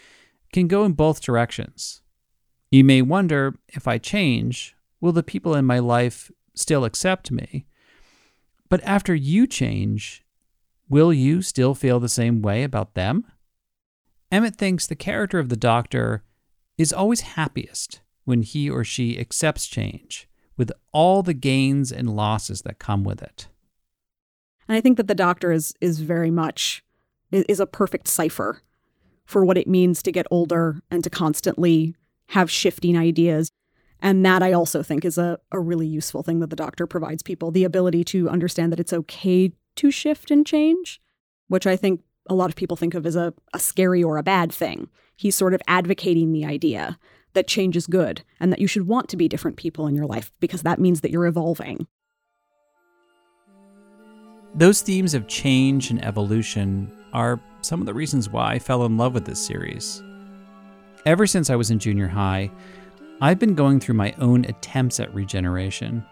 can 0.53 0.67
go 0.67 0.85
in 0.85 0.93
both 0.93 1.21
directions. 1.21 2.01
You 2.71 2.83
may 2.83 3.01
wonder 3.01 3.59
if 3.67 3.87
I 3.87 3.97
change, 3.97 4.75
will 5.01 5.11
the 5.11 5.23
people 5.23 5.55
in 5.55 5.65
my 5.65 5.79
life 5.79 6.31
still 6.53 6.85
accept 6.85 7.31
me? 7.31 7.65
But 8.69 8.83
after 8.83 9.15
you 9.15 9.47
change, 9.47 10.23
will 10.87 11.11
you 11.11 11.41
still 11.41 11.73
feel 11.75 11.99
the 11.99 12.07
same 12.07 12.41
way 12.41 12.63
about 12.63 12.93
them? 12.93 13.25
Emmet 14.31 14.55
thinks 14.55 14.85
the 14.85 14.95
character 14.95 15.39
of 15.39 15.49
the 15.49 15.57
doctor 15.57 16.23
is 16.77 16.93
always 16.93 17.21
happiest 17.21 18.01
when 18.30 18.43
he 18.43 18.69
or 18.69 18.84
she 18.84 19.19
accepts 19.19 19.65
change, 19.65 20.30
with 20.55 20.71
all 20.91 21.23
the 21.23 21.34
gains 21.34 21.91
and 21.91 22.15
losses 22.15 22.61
that 22.61 22.77
come 22.77 23.03
with 23.03 23.23
it. 23.23 23.47
And 24.67 24.77
I 24.77 24.82
think 24.82 24.97
that 24.97 25.07
the 25.07 25.15
doctor 25.15 25.51
is 25.51 25.73
is 25.82 25.99
very 25.99 26.30
much 26.30 26.84
is 27.32 27.59
a 27.59 27.65
perfect 27.65 28.07
cipher 28.07 28.61
for 29.25 29.43
what 29.43 29.57
it 29.57 29.67
means 29.67 30.03
to 30.03 30.11
get 30.11 30.27
older 30.30 30.82
and 30.91 31.03
to 31.03 31.09
constantly 31.09 31.95
have 32.30 32.51
shifting 32.51 32.95
ideas. 32.95 33.51
And 33.99 34.23
that 34.25 34.43
I 34.43 34.53
also 34.53 34.84
think 34.84 35.05
is 35.05 35.17
a, 35.17 35.39
a 35.51 35.59
really 35.59 35.88
useful 35.88 36.21
thing 36.21 36.39
that 36.39 36.51
the 36.51 36.55
doctor 36.55 36.86
provides 36.86 37.23
people 37.23 37.49
the 37.49 37.63
ability 37.63 38.03
to 38.05 38.30
understand 38.30 38.71
that 38.71 38.80
it's 38.80 38.93
okay 38.93 39.51
to 39.75 39.91
shift 39.91 40.30
and 40.30 40.45
change, 40.45 41.01
which 41.47 41.65
I 41.65 41.75
think 41.75 42.01
a 42.30 42.36
lot 42.36 42.49
of 42.49 42.55
people 42.55 42.77
think 42.77 42.93
of 42.93 43.07
as 43.07 43.15
a, 43.15 43.34
a 43.55 43.59
scary 43.59 44.03
or 44.03 44.17
a 44.17 44.23
bad 44.23 44.51
thing. 44.51 44.88
He's 45.15 45.36
sort 45.36 45.55
of 45.55 45.61
advocating 45.67 46.32
the 46.32 46.45
idea 46.45 46.99
that 47.34 47.47
change 47.47 47.75
is 47.75 47.88
good 47.88 48.23
and 48.39 48.51
that 48.51 48.59
you 48.59 48.67
should 48.67 48.88
want 48.88 49.09
to 49.09 49.17
be 49.17 49.27
different 49.27 49.57
people 49.57 49.88
in 49.88 49.95
your 49.95 50.05
life 50.05 50.32
because 50.39 50.63
that 50.63 50.80
means 50.80 51.01
that 51.01 51.11
you're 51.11 51.25
evolving. 51.25 51.88
Those 54.55 54.82
themes 54.82 55.13
of 55.13 55.27
change 55.27 55.91
and 55.91 56.03
evolution 56.03 56.91
are 57.13 57.39
some 57.61 57.80
of 57.80 57.86
the 57.86 57.93
reasons 57.93 58.30
why 58.30 58.53
I 58.53 58.59
fell 58.59 58.86
in 58.86 58.97
love 58.97 59.13
with 59.13 59.25
this 59.25 59.45
series. 59.45 60.01
Ever 61.05 61.27
since 61.27 61.49
I 61.49 61.55
was 61.55 61.71
in 61.71 61.80
junior 61.80 62.07
high, 62.07 62.51
I've 63.21 63.39
been 63.39 63.55
going 63.55 63.80
through 63.80 63.95
my 63.95 64.13
own 64.17 64.45
attempts 64.45 64.99
at 64.99 65.13
regeneration, 65.13 66.05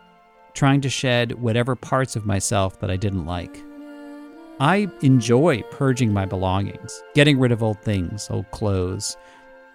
trying 0.54 0.82
to 0.82 0.90
shed 0.90 1.34
whatever 1.42 1.76
parts 1.76 2.16
of 2.16 2.26
myself 2.26 2.80
that 2.80 2.92
I 2.92 2.96
didn't 2.96 3.26
like. 3.26 3.64
I 4.60 4.88
enjoy 5.02 5.62
purging 5.72 6.12
my 6.12 6.26
belongings, 6.26 7.04
getting 7.14 7.38
rid 7.40 7.52
of 7.52 7.62
old 7.62 7.82
things, 7.82 8.28
old 8.30 8.50
clothes. 8.52 9.16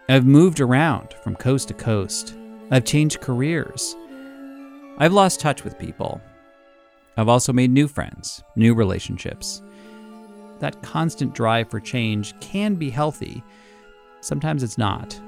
I've 0.08 0.26
moved 0.26 0.60
around 0.60 1.14
from 1.22 1.36
coast 1.36 1.68
to 1.68 1.74
coast. 1.74 2.34
I've 2.72 2.84
changed 2.84 3.20
careers. 3.20 3.94
I've 4.98 5.12
lost 5.12 5.38
touch 5.38 5.62
with 5.62 5.78
people. 5.78 6.20
I've 7.16 7.28
also 7.28 7.52
made 7.52 7.70
new 7.70 7.86
friends, 7.86 8.42
new 8.56 8.74
relationships. 8.74 9.62
That 10.58 10.82
constant 10.82 11.34
drive 11.34 11.70
for 11.70 11.78
change 11.78 12.38
can 12.40 12.74
be 12.74 12.90
healthy. 12.90 13.44
Sometimes 14.20 14.64
it's 14.64 14.76
not. 14.76 15.20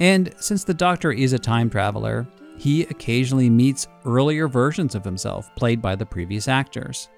And 0.00 0.34
since 0.38 0.64
the 0.64 0.74
Doctor 0.74 1.10
is 1.10 1.32
a 1.32 1.38
time 1.38 1.70
traveler, 1.70 2.26
he 2.58 2.82
occasionally 2.82 3.48
meets 3.48 3.88
earlier 4.04 4.48
versions 4.48 4.94
of 4.94 5.04
himself 5.04 5.54
played 5.56 5.80
by 5.80 5.96
the 5.96 6.06
previous 6.06 6.46
actors. 6.46 7.08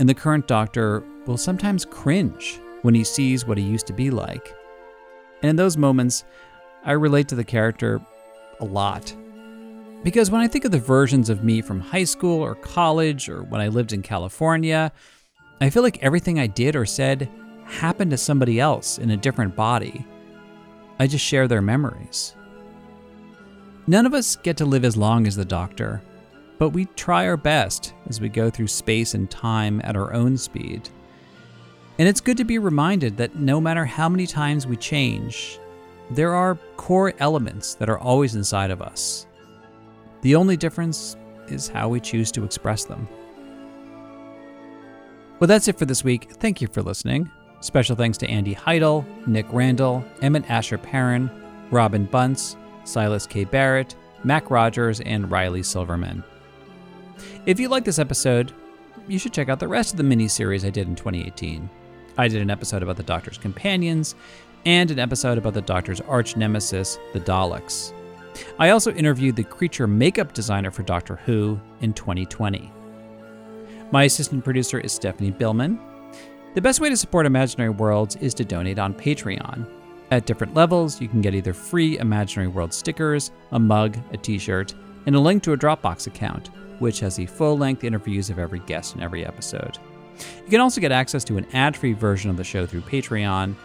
And 0.00 0.08
the 0.08 0.14
current 0.14 0.48
Doctor 0.48 1.04
will 1.26 1.36
sometimes 1.36 1.84
cringe 1.84 2.60
when 2.82 2.94
he 2.94 3.04
sees 3.04 3.46
what 3.46 3.58
he 3.58 3.64
used 3.64 3.86
to 3.86 3.92
be 3.92 4.10
like. 4.10 4.52
And 5.44 5.50
in 5.50 5.56
those 5.56 5.76
moments, 5.76 6.24
I 6.86 6.92
relate 6.92 7.28
to 7.28 7.34
the 7.34 7.44
character 7.44 8.00
a 8.60 8.64
lot. 8.64 9.14
Because 10.02 10.30
when 10.30 10.40
I 10.40 10.48
think 10.48 10.64
of 10.64 10.70
the 10.70 10.78
versions 10.78 11.28
of 11.28 11.44
me 11.44 11.60
from 11.60 11.80
high 11.80 12.04
school 12.04 12.40
or 12.40 12.54
college 12.54 13.28
or 13.28 13.42
when 13.42 13.60
I 13.60 13.68
lived 13.68 13.92
in 13.92 14.00
California, 14.00 14.90
I 15.60 15.68
feel 15.68 15.82
like 15.82 16.02
everything 16.02 16.38
I 16.38 16.46
did 16.46 16.74
or 16.74 16.86
said 16.86 17.28
happened 17.66 18.10
to 18.12 18.16
somebody 18.16 18.58
else 18.58 18.96
in 18.96 19.10
a 19.10 19.18
different 19.18 19.54
body. 19.54 20.06
I 20.98 21.06
just 21.06 21.26
share 21.26 21.46
their 21.46 21.60
memories. 21.60 22.34
None 23.86 24.06
of 24.06 24.14
us 24.14 24.36
get 24.36 24.56
to 24.56 24.64
live 24.64 24.86
as 24.86 24.96
long 24.96 25.26
as 25.26 25.36
the 25.36 25.44
Doctor, 25.44 26.00
but 26.58 26.70
we 26.70 26.86
try 26.96 27.26
our 27.26 27.36
best 27.36 27.92
as 28.06 28.18
we 28.18 28.30
go 28.30 28.48
through 28.48 28.68
space 28.68 29.12
and 29.12 29.30
time 29.30 29.82
at 29.84 29.94
our 29.94 30.14
own 30.14 30.38
speed. 30.38 30.88
And 31.98 32.08
it's 32.08 32.20
good 32.20 32.36
to 32.38 32.44
be 32.44 32.58
reminded 32.58 33.16
that 33.18 33.36
no 33.36 33.60
matter 33.60 33.84
how 33.84 34.08
many 34.08 34.26
times 34.26 34.66
we 34.66 34.76
change, 34.76 35.58
there 36.10 36.34
are 36.34 36.58
core 36.76 37.14
elements 37.18 37.74
that 37.74 37.88
are 37.88 37.98
always 37.98 38.34
inside 38.34 38.70
of 38.70 38.82
us. 38.82 39.26
The 40.22 40.34
only 40.34 40.56
difference 40.56 41.16
is 41.48 41.68
how 41.68 41.88
we 41.88 42.00
choose 42.00 42.32
to 42.32 42.44
express 42.44 42.84
them. 42.84 43.06
Well, 45.38 45.48
that's 45.48 45.68
it 45.68 45.78
for 45.78 45.84
this 45.84 46.04
week. 46.04 46.32
Thank 46.32 46.60
you 46.60 46.68
for 46.68 46.82
listening. 46.82 47.30
Special 47.60 47.96
thanks 47.96 48.18
to 48.18 48.28
Andy 48.28 48.52
Heidel, 48.52 49.06
Nick 49.26 49.46
Randall, 49.50 50.04
Emmet 50.20 50.48
Asher-Perrin, 50.50 51.30
Robin 51.70 52.06
Bunce, 52.06 52.56
Sylas 52.84 53.28
K. 53.28 53.44
Barrett, 53.44 53.94
Mac 54.22 54.50
Rogers, 54.50 55.00
and 55.00 55.30
Riley 55.30 55.62
Silverman. 55.62 56.24
If 57.46 57.60
you 57.60 57.68
like 57.68 57.84
this 57.84 57.98
episode, 57.98 58.52
you 59.06 59.18
should 59.18 59.32
check 59.32 59.48
out 59.48 59.60
the 59.60 59.68
rest 59.68 59.92
of 59.92 59.96
the 59.96 60.02
mini 60.02 60.28
series 60.28 60.64
I 60.64 60.70
did 60.70 60.88
in 60.88 60.94
2018. 60.94 61.68
I 62.16 62.28
did 62.28 62.40
an 62.42 62.50
episode 62.50 62.82
about 62.82 62.96
the 62.96 63.02
Doctor's 63.02 63.38
companions 63.38 64.14
and 64.64 64.90
an 64.90 64.98
episode 64.98 65.36
about 65.36 65.54
the 65.54 65.62
Doctor's 65.62 66.00
arch 66.02 66.36
nemesis, 66.36 66.98
the 67.12 67.20
Daleks. 67.20 67.92
I 68.58 68.70
also 68.70 68.92
interviewed 68.92 69.36
the 69.36 69.44
creature 69.44 69.86
makeup 69.86 70.32
designer 70.32 70.70
for 70.70 70.82
Doctor 70.82 71.16
Who 71.24 71.60
in 71.80 71.92
2020. 71.92 72.72
My 73.90 74.04
assistant 74.04 74.44
producer 74.44 74.78
is 74.80 74.92
Stephanie 74.92 75.30
Billman. 75.30 75.78
The 76.54 76.60
best 76.60 76.80
way 76.80 76.88
to 76.88 76.96
support 76.96 77.26
Imaginary 77.26 77.70
Worlds 77.70 78.16
is 78.16 78.32
to 78.34 78.44
donate 78.44 78.78
on 78.78 78.94
Patreon. 78.94 79.68
At 80.10 80.26
different 80.26 80.54
levels, 80.54 81.00
you 81.00 81.08
can 81.08 81.20
get 81.20 81.34
either 81.34 81.52
free 81.52 81.98
Imaginary 81.98 82.48
World 82.48 82.72
stickers, 82.72 83.32
a 83.50 83.58
mug, 83.58 83.96
a 84.12 84.16
t 84.16 84.38
shirt, 84.38 84.74
and 85.06 85.16
a 85.16 85.20
link 85.20 85.42
to 85.42 85.52
a 85.52 85.56
Dropbox 85.56 86.06
account, 86.06 86.50
which 86.78 87.00
has 87.00 87.16
the 87.16 87.26
full 87.26 87.58
length 87.58 87.82
interviews 87.82 88.30
of 88.30 88.38
every 88.38 88.60
guest 88.60 88.94
in 88.94 89.02
every 89.02 89.26
episode. 89.26 89.78
You 90.44 90.50
can 90.50 90.60
also 90.60 90.80
get 90.80 90.92
access 90.92 91.24
to 91.24 91.36
an 91.36 91.46
ad 91.52 91.76
free 91.76 91.92
version 91.92 92.30
of 92.30 92.36
the 92.36 92.44
show 92.44 92.64
through 92.66 92.82
Patreon 92.82 93.56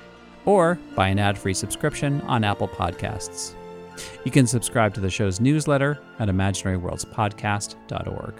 or 0.45 0.79
buy 0.95 1.09
an 1.09 1.19
ad 1.19 1.37
free 1.37 1.53
subscription 1.53 2.21
on 2.21 2.43
Apple 2.43 2.67
Podcasts. 2.67 3.53
You 4.23 4.31
can 4.31 4.47
subscribe 4.47 4.95
to 4.95 5.01
the 5.01 5.09
show's 5.09 5.39
newsletter 5.39 5.99
at 6.19 6.29
imaginaryworldspodcast.org. 6.29 8.33